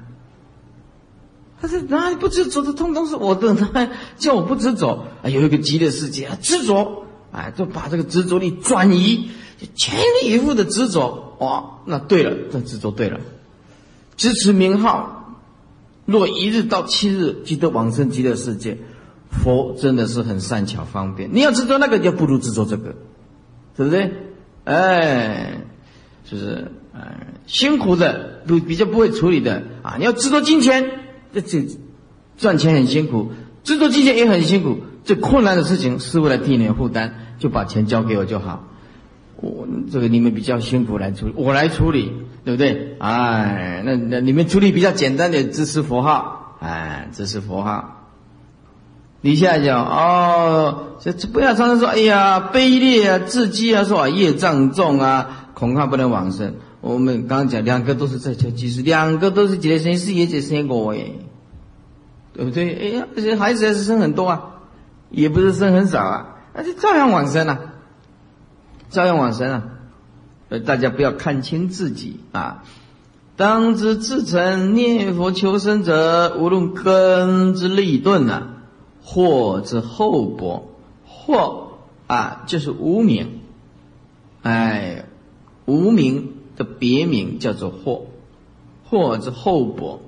[1.67, 3.55] 他说：“哪里不执着的，通通是我的。
[3.55, 9.31] 他 叫我不执着，啊，有一个极乐世界啊，执着，哎，就把这个执着力转移，
[9.75, 11.35] 全力以赴的执着。
[11.41, 13.19] 哇，那对了，这执着对了。
[14.17, 15.35] 支持名号，
[16.05, 18.79] 若一日到七日，即得往生极乐世界。
[19.31, 21.31] 佛真的是很善巧方便。
[21.33, 22.95] 你要执着那个，就不如执着这个，
[23.77, 24.13] 对不对？
[24.65, 25.63] 哎，
[26.25, 29.97] 就是，哎，辛苦的比比较不会处理的啊。
[29.99, 31.03] 你要执着金钱。”
[31.41, 31.79] 这这
[32.37, 33.33] 赚钱很辛苦，
[33.65, 34.79] 制作金钱也很辛苦。
[35.05, 38.65] 最困难的事情，是为了替你负担，就把钱交给我就好。
[39.37, 42.13] 我这个你们比较辛苦来处理，我来处理，
[42.45, 42.97] 对不对？
[42.99, 47.93] 哎，那那你们处理比较简单的，支持佛号，哎，支持佛号。
[49.21, 56.55] 你现在讲哦，这这不要常常说，哎呀，卑劣啊，自激啊，说啊，业障重啊，恐怕不能往生。
[56.81, 61.13] 我们刚刚讲，两个都是在求其实，两个都是结生是也结生果哎。
[62.37, 62.75] 对不对？
[62.75, 64.61] 哎呀，这些孩子还是生很多啊，
[65.09, 67.61] 也不是生很少啊，那就照样往生啊，
[68.91, 69.63] 照样往生啊。
[70.51, 72.63] 呃，大家不要看清自己啊。
[73.37, 78.49] 当知自成念佛求生者，无论根之利钝啊，
[79.03, 80.69] 或之厚薄，
[81.07, 81.69] 或
[82.07, 83.41] 啊就是无名，
[84.43, 85.07] 哎，
[85.65, 88.07] 无名的别名叫做或，
[88.85, 90.01] 或之厚薄。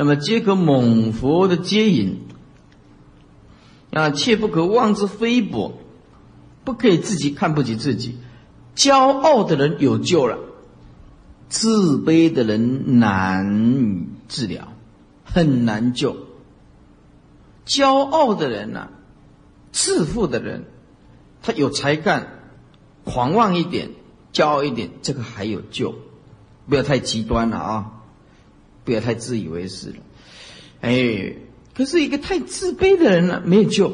[0.00, 2.20] 那么皆可蒙佛的接引
[3.90, 5.76] 啊，切不可妄自菲薄，
[6.62, 8.16] 不可以自己看不起自己。
[8.76, 10.38] 骄傲的人有救了，
[11.48, 14.68] 自卑的人难治疗，
[15.24, 16.16] 很难救。
[17.66, 18.90] 骄傲的人呐，
[19.72, 20.66] 自负的人，
[21.42, 22.38] 他有才干，
[23.02, 23.90] 狂妄一点，
[24.32, 25.96] 骄傲一点，这个还有救，
[26.68, 27.94] 不要太极端了啊。
[28.88, 29.96] 不要太自以为是了，
[30.80, 31.34] 哎，
[31.74, 33.92] 可是一个太自卑的人呢，没有救。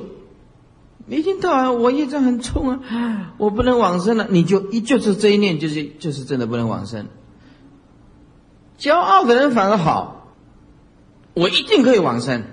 [1.08, 7.08] 一天到晚我业障很重啊，我不能往生了，你就一就是这一念，就是就是真的不能往生。
[8.78, 10.32] 骄傲的人反而好，
[11.34, 12.44] 我一定可以往生。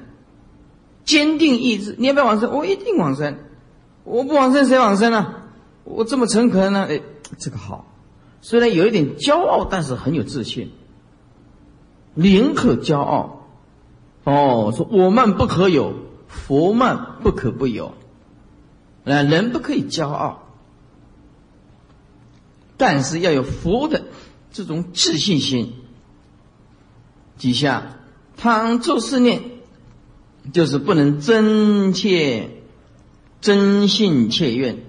[1.05, 2.51] 坚定意志，你要不要往生？
[2.51, 3.37] 我一定往生。
[4.03, 5.43] 我不往生，谁往生啊？
[5.83, 6.87] 我这么诚恳呢？
[6.89, 7.01] 哎，
[7.37, 7.85] 这个好。
[8.41, 10.71] 虽然有一点骄傲，但是很有自信。
[12.13, 13.47] 宁可骄傲，
[14.23, 15.93] 哦，说我慢不可有，
[16.27, 17.93] 佛慢不可不有。
[19.05, 20.43] 啊，人不可以骄傲，
[22.77, 24.03] 但是要有佛的
[24.51, 25.73] 这种自信心。
[27.39, 27.97] 底下，
[28.37, 29.41] 倘做是念，
[30.53, 32.51] 就是不能真切、
[33.41, 34.83] 真信切愿，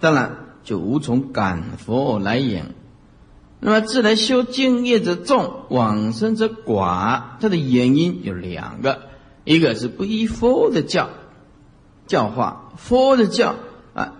[0.00, 2.74] 当然就无从感佛来言。
[3.60, 7.38] 那么自来修净业者众，往生者寡。
[7.40, 9.08] 它的原因有两个，
[9.44, 11.10] 一个是不依佛的教
[12.06, 13.56] 教化，佛的教
[13.94, 14.14] 啊。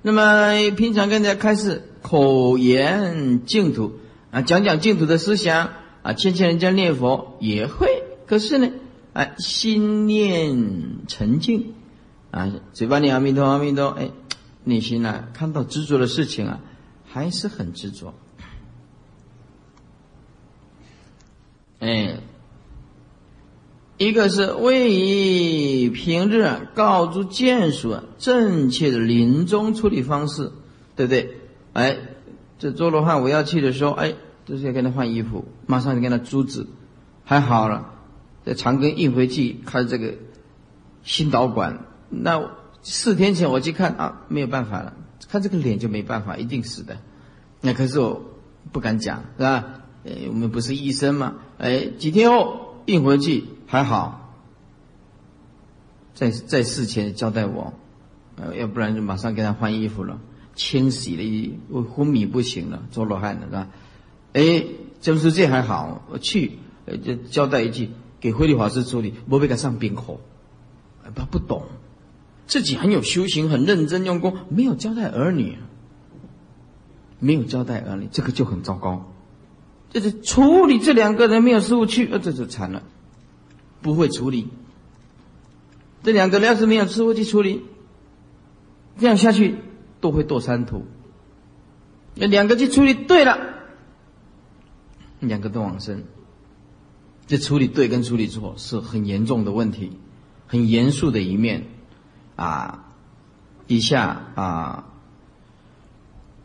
[0.00, 3.98] 那么平常跟大家开始口言净土
[4.30, 5.68] 啊，讲讲净土的思想
[6.02, 8.04] 啊，劝劝人家念佛也会。
[8.26, 8.70] 可是呢，
[9.12, 11.74] 啊，心念沉静
[12.30, 14.12] 啊，嘴巴念阿弥陀阿弥陀，哎，
[14.64, 16.60] 内心呢看到执着的事情啊，
[17.04, 18.14] 还是很执着。
[21.80, 22.18] 哎，
[23.98, 30.52] 一个是位于平日告诸眷属正确的临终处理方式，
[30.96, 31.36] 对不对？
[31.72, 31.96] 哎，
[32.58, 34.14] 这周罗汉我要去的时候，哎，
[34.44, 36.66] 就是要跟他换衣服，马上就跟他珠子，
[37.24, 37.92] 还好了，
[38.44, 40.14] 在长庚运回去开这个
[41.04, 42.50] 心导管，那
[42.82, 44.94] 四天前我去看啊，没有办法了，
[45.28, 46.98] 看这个脸就没办法，一定死的。
[47.60, 48.22] 那可是我
[48.72, 49.64] 不敢讲，是吧？
[50.04, 51.34] 呃，我们不是医生吗？
[51.58, 54.32] 哎，几天后运回去还好，
[56.14, 57.74] 在在事前交代我，
[58.36, 60.20] 呃，要不然就马上给他换衣服了，
[60.54, 63.68] 清洗了，我昏迷不醒了，做罗汉了是吧？
[64.34, 64.64] 哎，
[65.00, 66.58] 就是这还好，我去，
[67.04, 67.90] 就交代一句，
[68.20, 70.20] 给慧律法师处理，不被他上冰火，
[71.14, 71.64] 他不懂，
[72.46, 75.58] 自己很有修行，很认真用功，没有交代儿女，
[77.18, 79.12] 没有交代儿女，这个就很糟糕。
[79.90, 82.82] 就是处理这两个人没有师傅去，呃，这就惨了，
[83.80, 84.48] 不会处理。
[86.02, 87.64] 这两个人要是没有师傅去处理，
[88.98, 89.56] 这样下去
[90.00, 90.84] 都会堕三途。
[92.14, 93.38] 那两个去处理对了，
[95.20, 96.04] 两个都往生。
[97.26, 99.92] 这处理对跟处理错是很严重的问题，
[100.46, 101.66] 很严肃的一面
[102.36, 102.84] 啊。
[103.66, 104.84] 以下啊。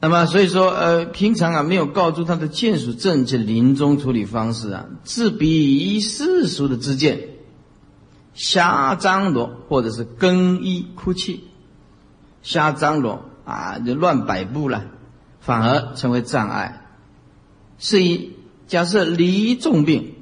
[0.03, 7.29] 那么，所以说，呃，平常啊，没有告诉他的眷属正确临终处理方式啊，自比世俗的之见，
[8.33, 11.45] 瞎张罗或者是更衣哭泣，
[12.41, 14.83] 瞎张罗啊，就乱摆布了，
[15.39, 16.85] 反而成为障碍。
[17.79, 18.33] 是以
[18.67, 20.15] 假设离重病，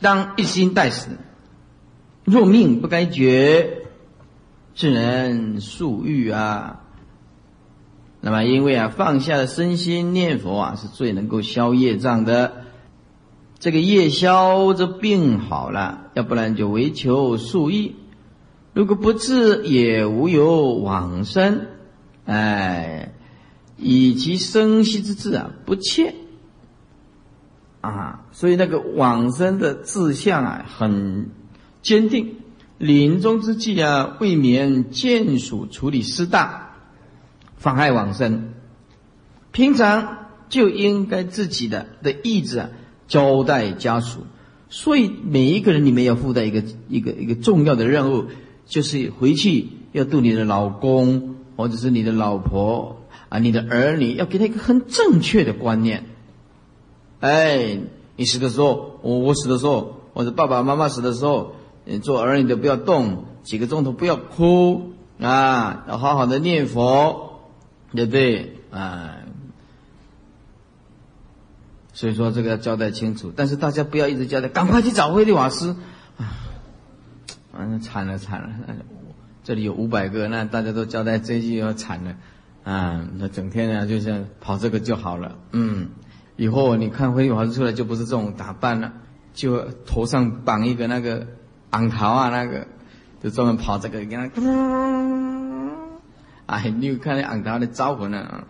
[0.00, 1.10] 当一心待死，
[2.24, 3.82] 若命不该绝，
[4.74, 6.84] 是人宿欲啊。
[8.20, 12.64] 那么，因为啊，放下了身心念佛啊，是最能够消业障的。
[13.60, 17.96] 这个业消，这病好了；要不然就为求速益。
[18.72, 21.66] 如果不治，也无有往生。
[22.24, 23.12] 哎，
[23.76, 26.14] 以其生息之志啊，不切
[27.80, 31.30] 啊，所以那个往生的志向啊，很
[31.82, 32.34] 坚定。
[32.78, 36.67] 临终之际啊，未免眷属处理失当。
[37.58, 38.54] 妨害往生，
[39.52, 42.70] 平常就应该自己的的意志啊
[43.06, 44.20] 交代家属，
[44.70, 48.26] 所以每一个人里面要负担一个一个一个重要的任务，
[48.66, 52.96] 就是回去要对你的老公或者是你的老婆
[53.28, 56.04] 啊，你的儿女要给他一个很正确的观念。
[57.20, 57.78] 哎，
[58.16, 61.52] 你死的时候，我我死的时候，或者爸爸妈妈死的时候，
[62.02, 67.27] 做儿女的不要动，几个钟头不要哭啊，要好好的念佛。
[67.92, 69.16] 对不对啊？
[71.92, 75.74] 所以说这个要交代清楚，但是大家不要一直交代，赶快去找威利瓦斯
[76.16, 76.30] 啊！
[77.58, 78.50] 嗯，惨了惨了，
[79.42, 82.14] 这里有五百个，那大家都交代这句要惨了
[82.62, 83.04] 啊！
[83.16, 85.88] 那整天呢就像跑这个就好了，嗯，
[86.36, 88.92] 以后你看威利瓦斯出来就不是这种打扮了，
[89.34, 91.26] 就头上绑一个那个
[91.70, 92.68] 昂桃啊，那个
[93.20, 94.28] 就专门跑这个，给他。
[96.48, 98.44] 哎，你有看那红头的招魂啊？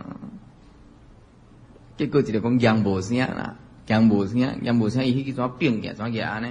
[1.97, 3.57] 结果一个讲羊无声啦，
[3.89, 5.93] 羊无声，羊无声，伊去怎变嘅？
[5.95, 6.49] 怎样呢？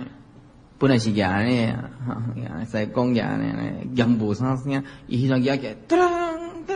[0.78, 1.74] 本来是羊呢，
[2.70, 3.46] 在讲羊呢，
[3.96, 5.74] 羊无啥声，伊去怎样嘅？
[5.88, 5.98] 噔
[6.68, 6.76] 噔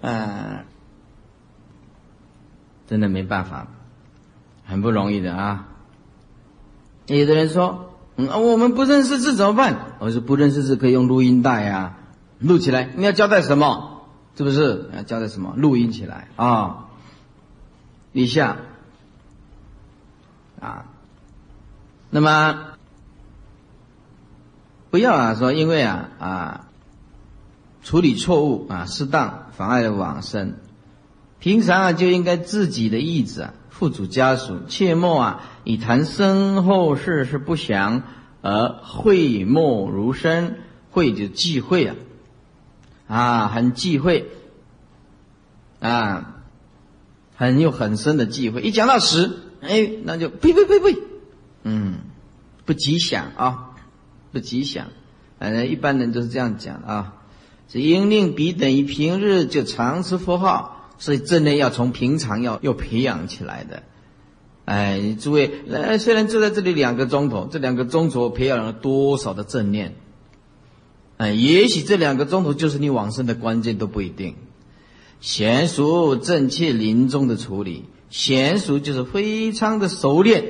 [0.00, 0.64] 噔，啊，
[2.86, 3.68] 真的没办法，
[4.64, 5.68] 很不容易的啊。
[7.08, 9.76] 有的人说，嗯啊，我们不认识字怎么办？
[9.98, 11.98] 我说不认识字可以用录音带啊，
[12.42, 12.90] 录起来。
[12.96, 14.02] 你要交代什么？
[14.36, 14.90] 是不是？
[14.96, 15.54] 要交代什么？
[15.56, 16.88] 录音起来啊。
[18.12, 18.58] 以下
[20.60, 20.84] 啊，
[22.10, 22.58] 那么
[24.90, 26.66] 不要啊说，因为啊啊
[27.82, 30.54] 处理错误啊，适当妨碍了往生。
[31.40, 38.02] 平常啊就应该自己的意志啊，付嘱家属，切莫啊以谈身后事是不祥
[38.42, 40.58] 而讳莫如深，
[40.90, 41.96] 讳就忌讳啊，
[43.14, 44.28] 啊很忌讳
[45.80, 46.28] 啊。
[47.34, 50.96] 很有很深的忌讳，一讲到死，哎，那就呸呸呸呸，
[51.64, 51.94] 嗯，
[52.66, 53.70] 不吉祥啊，
[54.30, 54.88] 不吉祥。
[55.40, 57.14] 反正一般人都是这样讲啊。
[57.68, 63.82] 是应令彼等于平日就常吃佛号，所以正念要从平常要要培养起来的。
[64.66, 69.96] 哎，诸位，呃，虽然坐在这里两个钟头，这两个钟头培养了多少的正念？
[71.22, 74.34] 哎，也许这两个钟头就是你往生的关键，都不一定。
[75.22, 80.46] 娴熟正确临终的处理，娴熟就是非常的熟练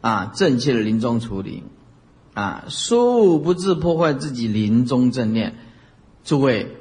[0.00, 1.64] 啊，正确的临终处理
[2.34, 5.56] 啊，殊不致破坏自己临终正念。
[6.24, 6.76] 诸位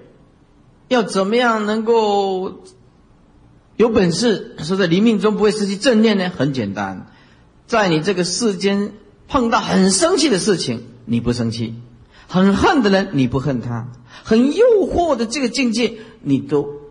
[0.88, 2.62] 要怎么样能够
[3.76, 6.30] 有本事说在临命中不会失去正念呢？
[6.30, 7.08] 很简单，
[7.66, 8.94] 在你这个世间
[9.28, 11.74] 碰到很生气的事情，你不生气；
[12.32, 13.88] 很恨的人，你不恨他；
[14.24, 16.82] 很诱惑的这个境界，你都。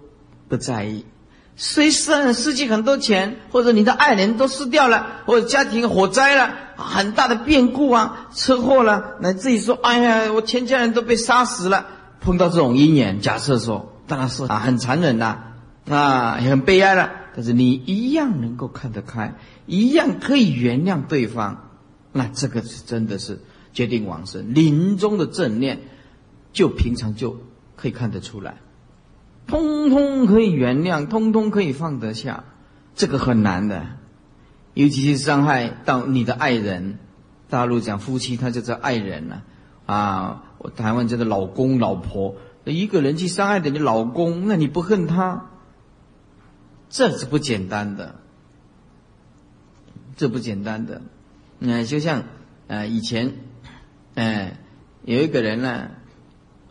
[0.49, 1.05] 不在意，
[1.55, 11.86] 虽失失去很多钱，或者你的爱人都失掉了，或者家庭火灾了，很大的变故啊，车祸了，那自己说，哎呀，我全家人都被杀死了。
[12.20, 15.38] 碰到这种阴影，假设说，当然是啊，很残忍呐，
[15.88, 17.09] 啊，也很悲哀了。
[17.36, 19.36] 但是你一样能够看得开，
[19.66, 21.70] 一样可以原谅对方，
[22.11, 23.41] 那这个是真的是
[23.73, 25.81] 决定往生临终的正念，
[26.53, 27.39] 就平常就
[27.77, 28.57] 可以看得出来。
[29.47, 32.45] 通通可以原谅，通通可以放得下，
[32.95, 33.87] 这个很难的，
[34.75, 36.99] 尤其是伤害到你的爱人。
[37.49, 39.43] 大陆讲夫妻，他就叫爱人了
[39.87, 40.45] 啊。
[40.59, 45.47] 我台湾叫做老公老婆，一个人去伤害的你老公，那你不恨他，
[46.89, 48.14] 这是不简单的，
[50.16, 51.03] 这不简单的。
[51.59, 52.23] 那就像
[52.68, 53.35] 呃以前，
[54.15, 54.57] 哎
[55.05, 55.91] 有一个人呢，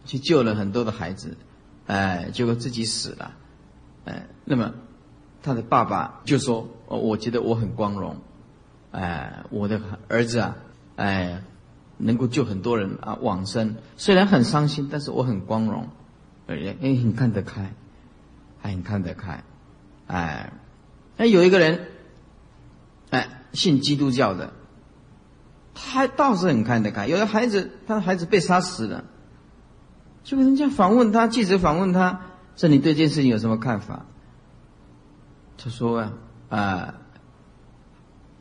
[0.06, 1.38] 去救了很多的孩子。
[1.88, 3.34] 哎，结果自己死了，
[4.06, 4.76] 哎，那么
[5.42, 8.18] 他的爸爸就说：“我觉得我很光荣，
[8.92, 10.56] 哎，我的儿子啊，
[10.98, 11.42] 哎，
[11.98, 15.90] 能够救很多人啊往生，虽然很伤心，但是我很光荣，
[16.46, 17.74] 而且哎很看得开，
[18.62, 19.44] 还很看得开，
[20.06, 20.54] 哎，
[21.18, 21.88] 那有一个人，
[23.10, 24.54] 哎，信基督教的，
[25.82, 29.06] 他倒是很看得开，有的孩子，他的孩子被杀死了。”
[30.24, 32.22] 就人家访问他，记者访问他，
[32.58, 34.06] 说你对这件事情有什么看法？
[35.58, 36.14] 他说啊
[36.50, 36.96] 啊，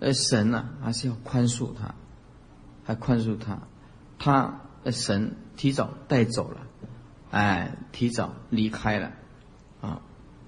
[0.01, 1.95] 呃神啊还是要宽恕他，
[2.84, 3.61] 还宽恕他，
[4.18, 6.61] 他呃神提早带走了，
[7.30, 9.12] 哎，提早离开了，
[9.80, 10.03] 啊，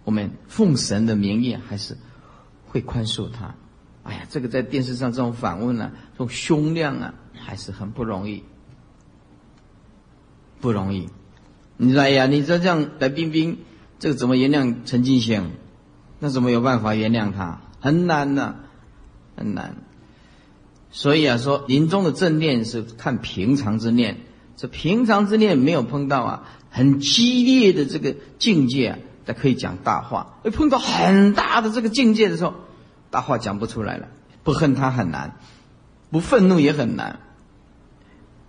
[0.04, 1.96] 我们奉神的名义还是
[2.66, 3.54] 会宽恕他。
[4.10, 8.42] 哎呀，这个在电视上这种访问呢，这种胸量啊，还是很不容易，
[10.60, 11.08] 不容易。
[11.76, 13.58] 你说哎呀，你说这样白冰冰，
[14.00, 15.52] 这个怎么原谅陈金星？
[16.18, 17.60] 那怎么有办法原谅他？
[17.80, 18.56] 很难呐，
[19.36, 19.76] 很难。
[20.90, 24.18] 所以啊，说临终的正念是看平常之念，
[24.56, 30.40] 这平常之念没有碰到啊很激烈的这个境界啊，才可以讲大话。
[30.44, 32.54] 一碰到很大的这个境界的时候，
[33.10, 34.08] 大话讲不出来了。
[34.42, 35.36] 不恨他很难，
[36.10, 37.20] 不愤怒也很难。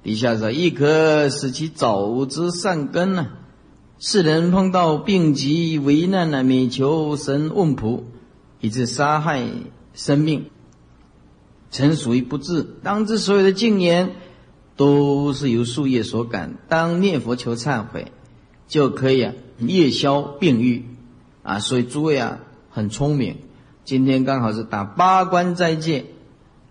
[0.03, 3.27] 底下说：“亦可使其早知善根呢。
[3.99, 8.05] 世人碰到病疾危难呢，免求神问卜，
[8.61, 9.45] 以致杀害
[9.93, 10.45] 生命，
[11.69, 12.65] 曾属于不智。
[12.81, 14.15] 当知所有的禁言
[14.75, 16.55] 都是由树叶所感。
[16.67, 18.11] 当念佛求忏悔，
[18.67, 20.85] 就可以啊夜消病愈
[21.43, 21.59] 啊。
[21.59, 22.39] 所以诸位啊
[22.71, 23.37] 很聪明。
[23.83, 26.05] 今天刚好是打八关斋戒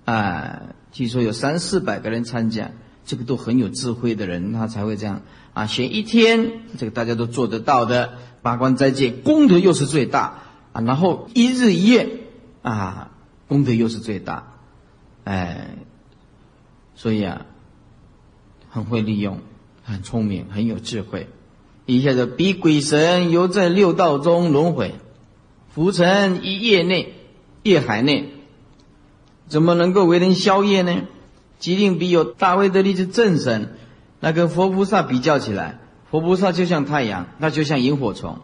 [0.05, 2.71] 啊，据说有三四百个人参加。”
[3.07, 5.67] 这个都很有智慧的人，他才会这样啊！
[5.67, 8.13] 写一天，这个大家都做得到的。
[8.41, 10.43] 八关斋戒，功德又是最大
[10.73, 10.83] 啊！
[10.83, 12.21] 然后一日一夜
[12.63, 13.11] 啊，
[13.49, 14.53] 功德又是最大，
[15.25, 15.79] 哎，
[16.95, 17.47] 所以啊，
[18.69, 19.41] 很会利用，
[19.83, 21.29] 很聪明，很有智慧。
[21.87, 24.95] 一下子比鬼神犹在六道中轮回，
[25.73, 27.15] 浮沉一业内，
[27.63, 28.29] 夜海内，
[29.47, 31.03] 怎么能够为人消业呢？
[31.59, 33.75] 即令比有大威德力之正神，
[34.19, 35.79] 那跟佛菩萨比较起来，
[36.11, 38.39] 佛菩萨就像太阳，那就像萤火虫，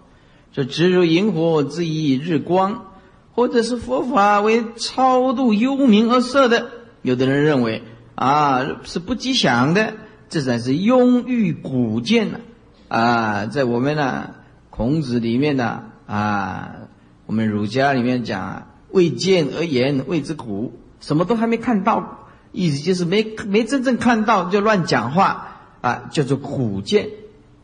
[0.53, 2.93] 这直如萤火之一日光，
[3.35, 6.69] 或者是佛法为超度幽冥而设的。
[7.03, 7.83] 有的人认为
[8.15, 9.95] 啊是不吉祥的，
[10.29, 12.41] 这才是庸欲古见呢
[12.89, 14.31] 啊，在我们呢
[14.71, 16.86] 孔子里面呢啊，
[17.27, 22.23] 我们儒家里面讲啊未见而言谓之苦，什么都还没看到。
[22.53, 27.11] 意思就是没没真正看到就乱讲话啊，叫做苦见，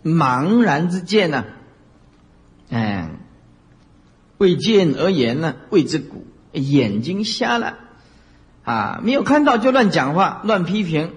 [0.04, 1.44] 茫然之见呢。
[2.68, 3.08] 哎，
[4.36, 7.78] 未见而言呢，谓之古，眼睛瞎了
[8.64, 11.12] 啊，没有看到就乱讲话、乱批评，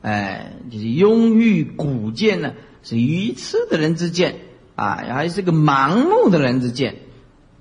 [0.00, 4.36] 哎，就是庸欲古见呢，是愚痴的人之见
[4.74, 6.96] 啊，还是个盲目的人之见。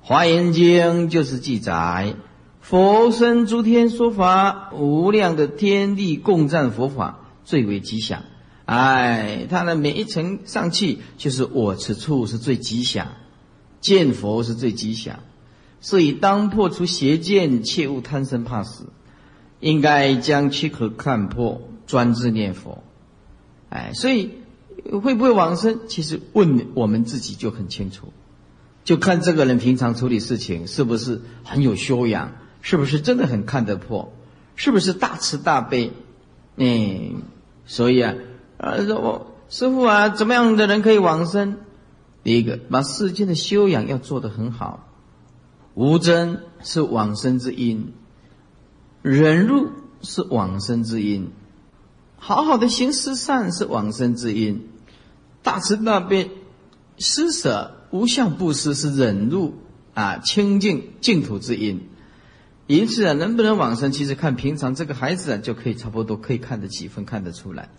[0.08, 2.16] 华严经就是记载。
[2.62, 8.24] 佛身诸天说法，无量的天地共赞佛法，最为吉祥。
[8.64, 13.16] 哎，他的每一层上去，就是我此处是最吉祥，
[13.82, 15.20] 见佛是最吉祥。
[15.82, 18.86] 所以当破除邪见，切勿贪生怕死，
[19.60, 22.82] 应该将躯壳看破，专志念佛。
[23.68, 24.32] 哎，所以
[24.90, 25.82] 会不会往生？
[25.90, 28.14] 其实问我们自己就很清楚，
[28.88, 32.32] 就看这个人平常处理事情是不是很有修养。
[32.62, 34.14] 是不是真的很看得破？
[34.56, 35.92] 是不是大慈大悲？
[36.56, 37.22] 嗯，
[37.66, 38.16] 所以啊，
[38.58, 41.58] 啊，我师傅啊，怎么样的人可以往生？
[42.24, 44.90] 第一个，把世间的修养要做得很好，
[45.76, 47.94] 无争是往生之因，
[49.02, 49.70] 忍辱
[50.02, 51.32] 是往生之因，
[52.18, 54.68] 好好的行施善是往生之因，
[55.42, 56.32] 大慈大悲、
[56.98, 59.56] 施舍、无相布施是忍辱
[59.94, 61.88] 啊清净净土之因。
[62.68, 67.70] 因此啊，能不能往生，其实看平常这个孩子啊，就可以差不多可以看得几分看得出来。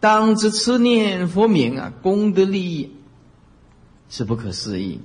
[0.00, 2.90] 当知痴念佛名啊，功德利益
[4.08, 5.00] 是不可思议，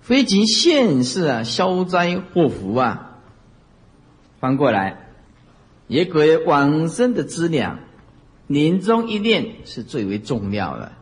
[0.00, 3.18] 非仅现世啊消灾祸福啊。
[4.38, 5.08] 翻过来，
[5.88, 7.80] 也给往生的资粮，
[8.46, 10.92] 临终一念是最为重要的，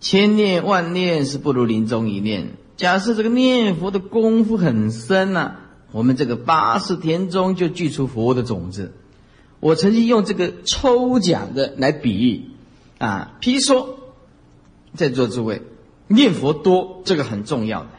[0.00, 2.54] 千念万念是不如临终一念。
[2.76, 5.56] 假设这个念佛的功夫很深呐。
[5.92, 8.92] 我们这个八十田中就具出佛的种子。
[9.60, 12.50] 我曾经用这个抽奖的来比喻
[12.98, 13.98] 啊，譬如说，
[14.94, 15.62] 在座诸位
[16.06, 17.90] 念佛多，这个很重要的，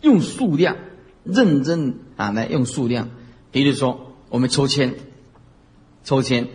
[0.00, 0.76] 用数量
[1.22, 3.10] 认真啊来用数量。
[3.52, 4.96] 比如说，我们抽签，
[6.02, 6.48] 抽签，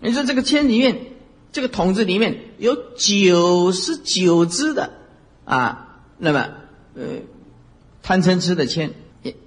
[0.00, 0.98] 你说这个签里面，
[1.52, 4.92] 这个桶子里面有九十九支的
[5.44, 6.48] 啊，那么
[6.94, 7.02] 呃
[8.02, 8.92] 贪嗔痴的签。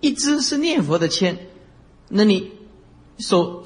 [0.02, 1.48] 一支是念佛的签，
[2.08, 2.52] 那你
[3.18, 3.64] 手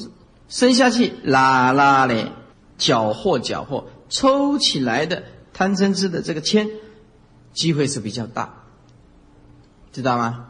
[0.48, 2.32] 伸下去拉拉嘞，
[2.78, 6.70] 缴获缴获，抽起来的贪嗔痴的这个签，
[7.52, 8.64] 机会是比较大，
[9.92, 10.48] 知道吗？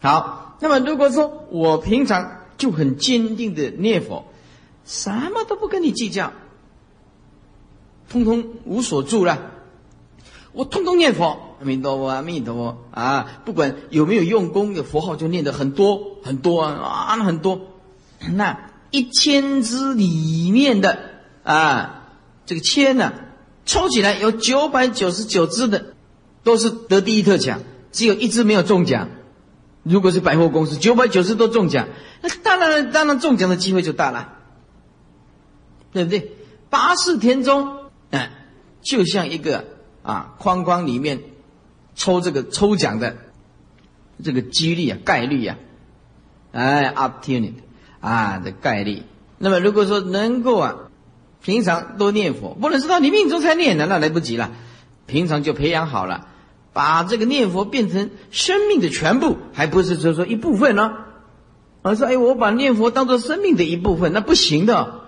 [0.00, 4.24] 好，那么如果说我平常就很坚定的念佛，
[4.86, 6.32] 什么都不跟你计较，
[8.08, 9.50] 通通无所住了，
[10.52, 11.42] 我通通念佛。
[11.58, 13.40] 阿弥陀佛，阿弥陀佛啊！
[13.46, 17.62] 不管有没有用功，有佛号就念的很多很多啊，很多。
[18.34, 20.98] 那一千支里面的
[21.42, 22.10] 啊，
[22.44, 23.14] 这个签呢，
[23.64, 25.94] 抽起来有九百九十九支的，
[26.44, 27.60] 都是得第一特奖，
[27.90, 29.08] 只有一支没有中奖。
[29.82, 31.88] 如果是百货公司，九百九十都中奖，
[32.20, 34.34] 那当然当然中奖的机会就大了，
[35.96, 36.32] 对不对？
[36.70, 37.76] 八世田中，
[38.10, 38.30] 哎，
[38.82, 39.64] 就像一个
[40.02, 41.20] 啊框框里面。
[41.98, 43.16] 抽这个抽奖的
[44.22, 45.56] 这个几率啊，概率啊，
[46.52, 47.54] 哎，opportunity
[48.00, 49.04] 啊的概率。
[49.38, 50.74] 那么如果说能够啊，
[51.42, 54.52] 平常多念佛，不能是到你命中才念的，那来不及了。
[55.06, 56.28] 平常就培养好了，
[56.74, 60.98] 把这个念佛变成生命的全部，还不是就说一部分呢？
[61.80, 65.05] 而是哎，我把念佛当做生命的一部分，那不行的。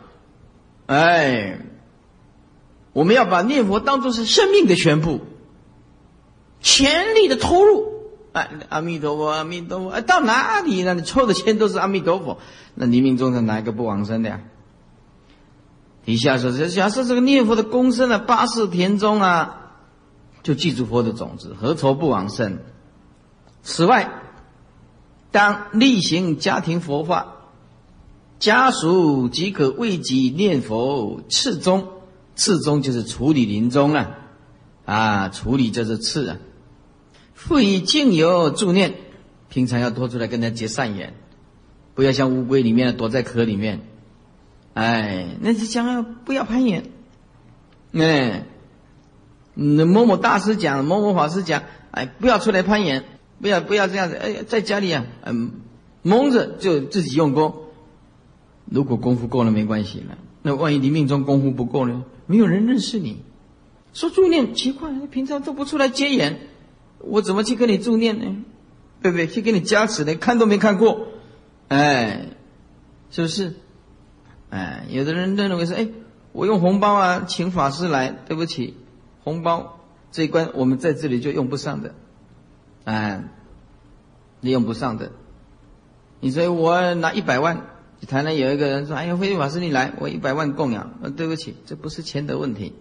[0.89, 1.61] 哎，
[2.93, 5.21] 我们要把念佛当做是生命的全部。
[6.61, 7.87] 全力的投入，
[8.33, 10.95] 哎，阿弥陀佛，阿弥陀佛，哎，到哪里呢？
[10.95, 12.39] 你抽的签都是阿弥陀佛，
[12.75, 14.41] 那冥冥中的哪一个不往生的呀？
[16.05, 19.75] 底下说，假设这个念佛的功深了八世田中啊，
[20.43, 22.59] 就记住佛的种子，何愁不往生？
[23.63, 24.11] 此外，
[25.31, 27.37] 当例行家庭佛法，
[28.39, 31.89] 家属即可为己念佛次终，
[32.37, 34.19] 次终就是处理临终啊，
[34.85, 36.37] 啊，处理就是次啊。
[37.35, 38.95] 复以净油助念，
[39.49, 41.15] 平常要多出来跟他结善缘，
[41.95, 43.81] 不要像乌龟里面躲在壳里面。
[44.75, 46.85] 哎，那是想要不要攀岩？
[47.93, 48.45] 哎，
[49.55, 53.05] 那某某大师讲，某某法师讲，哎，不要出来攀岩，
[53.41, 55.51] 不要不要这样子，哎，在家里啊，嗯，
[56.03, 57.65] 蒙着就自己用功。
[58.71, 62.05] 如果功夫够了没关系了，那万一你命中功夫不够呢？
[62.27, 63.23] 没有人认识你，
[63.93, 66.41] 说助念奇怪，平常都不出来接眼，
[67.01, 68.45] 我怎么去跟你助念呢？
[69.01, 69.27] 对不对？
[69.27, 71.07] 去给你加持的，看都没看过，
[71.69, 72.31] 哎，
[73.11, 73.55] 是不是？
[74.51, 75.89] 哎，有的人认为是，哎，
[76.33, 78.75] 我用红包啊，请法师来，对不起，
[79.25, 79.81] 红包
[80.11, 81.95] 这一关我们在这里就用不上的，
[82.85, 83.25] 哎，
[84.41, 85.13] 你用不上的。
[86.21, 87.67] 你说我拿一百万，
[88.07, 92.73] 台南有一个人说，哎呀，慧律法师你来，我一百万供养，呃，对不起，这不是钱的问题，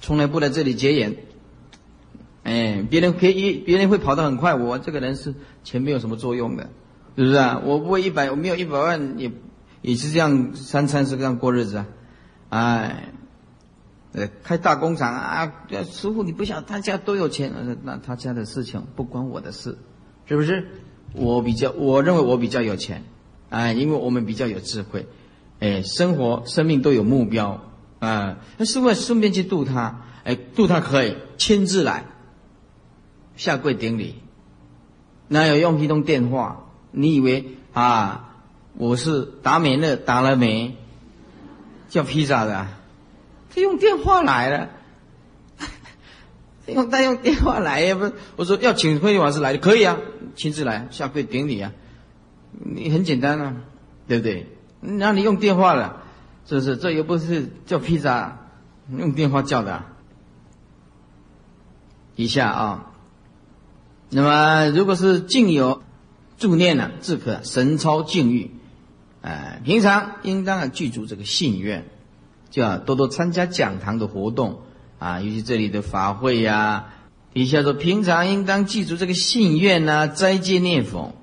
[0.00, 1.16] 从来不来这里结缘。
[2.42, 4.54] 哎，别人可以，别人会跑得很快。
[4.54, 6.68] 我这个人是钱没有什么作用的，
[7.16, 7.62] 是不是啊？
[7.64, 9.32] 我不会一百，我没有一百万，也
[9.80, 11.86] 也是这样三餐是这样过日子啊。
[12.50, 13.14] 哎，
[14.12, 15.52] 呃，开大工厂啊，
[15.90, 17.50] 师傅你不想他家都有钱，
[17.82, 19.78] 那他家的事情不关我的事，
[20.26, 20.68] 是不是？
[21.14, 23.04] 我比较，我认为我比较有钱，
[23.50, 25.06] 哎，因为我们比较有智慧，
[25.60, 27.62] 哎，生活生命都有目标
[27.98, 28.38] 啊。
[28.56, 32.06] 那师傅顺便去度他，哎，度他可以亲自来。
[33.36, 34.14] 下跪顶礼，
[35.26, 36.66] 哪有用移动电话？
[36.92, 38.36] 你以为啊，
[38.76, 40.76] 我是达美乐打了没？
[41.88, 42.68] 叫披萨的，
[43.52, 44.70] 他用电话来了，
[46.66, 47.94] 用他用电话来呀？
[47.94, 49.98] 不，我说要请慧法师来的，可以啊，
[50.36, 51.72] 亲自来下跪顶礼啊，
[52.60, 53.56] 你很简单啊，
[54.06, 54.46] 对不对？
[54.80, 56.02] 那你用电话了，
[56.46, 56.76] 是不是？
[56.76, 58.38] 这又不是叫披萨，
[58.90, 59.82] 用电话叫的。
[62.16, 62.90] 一下啊。
[64.10, 65.82] 那么，如果是静有
[66.36, 68.50] 助念呢，自可神超境遇。
[69.22, 71.86] 哎，平常应当啊记住这个信愿，
[72.50, 74.60] 就要多多参加讲堂的活动
[74.98, 76.90] 啊，尤其这里的法会呀。
[77.32, 81.14] 底下说，平常应当记住这个信愿呐，斋戒念佛，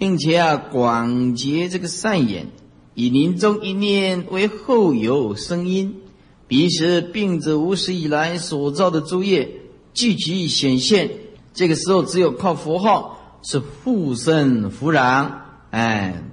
[0.00, 2.46] 并且啊广结这个善言，
[2.94, 6.00] 以临终一念为后有声音，
[6.48, 9.60] 彼时病者无始以来所造的诸业
[9.92, 11.10] 聚集显现。
[11.52, 15.32] 这个时候，只有靠佛号是护身符壤，
[15.68, 16.24] 哎，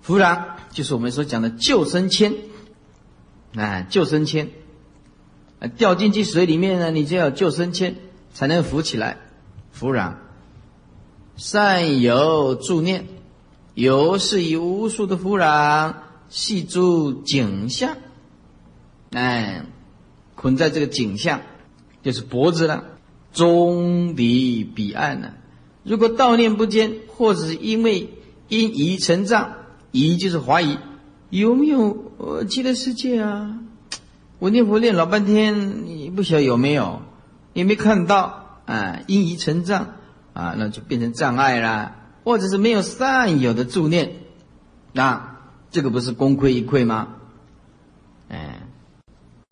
[0.00, 2.32] 扶壤就是我们所讲的救生签，
[3.56, 4.50] 哎，救生签，
[5.76, 7.96] 掉进去水里面呢，你就要救生签
[8.32, 9.16] 才能浮起来，
[9.72, 10.14] 扶壤。
[11.38, 13.06] 善有助念，
[13.74, 15.94] 有是以无数的土壤
[16.28, 17.96] 系住景象，
[19.12, 19.64] 哎，
[20.34, 21.42] 捆在这个景象，
[22.02, 22.84] 就是脖子了。
[23.32, 25.30] 终离彼岸呢？
[25.84, 28.10] 如果悼念不坚，或者是因为
[28.48, 29.52] 因疑成障，
[29.92, 30.76] 疑就是怀疑，
[31.30, 33.60] 有没有呃极乐世界啊？
[34.40, 35.84] 我念佛念老半天，
[36.16, 37.00] 不晓得有没有？
[37.52, 39.94] 也没看到啊，因疑成障
[40.38, 44.12] 啊，那就变成障碍了，或者是没有善有的助念，
[44.92, 45.36] 那
[45.72, 47.08] 这个不是功亏一篑吗？
[48.28, 48.60] 哎。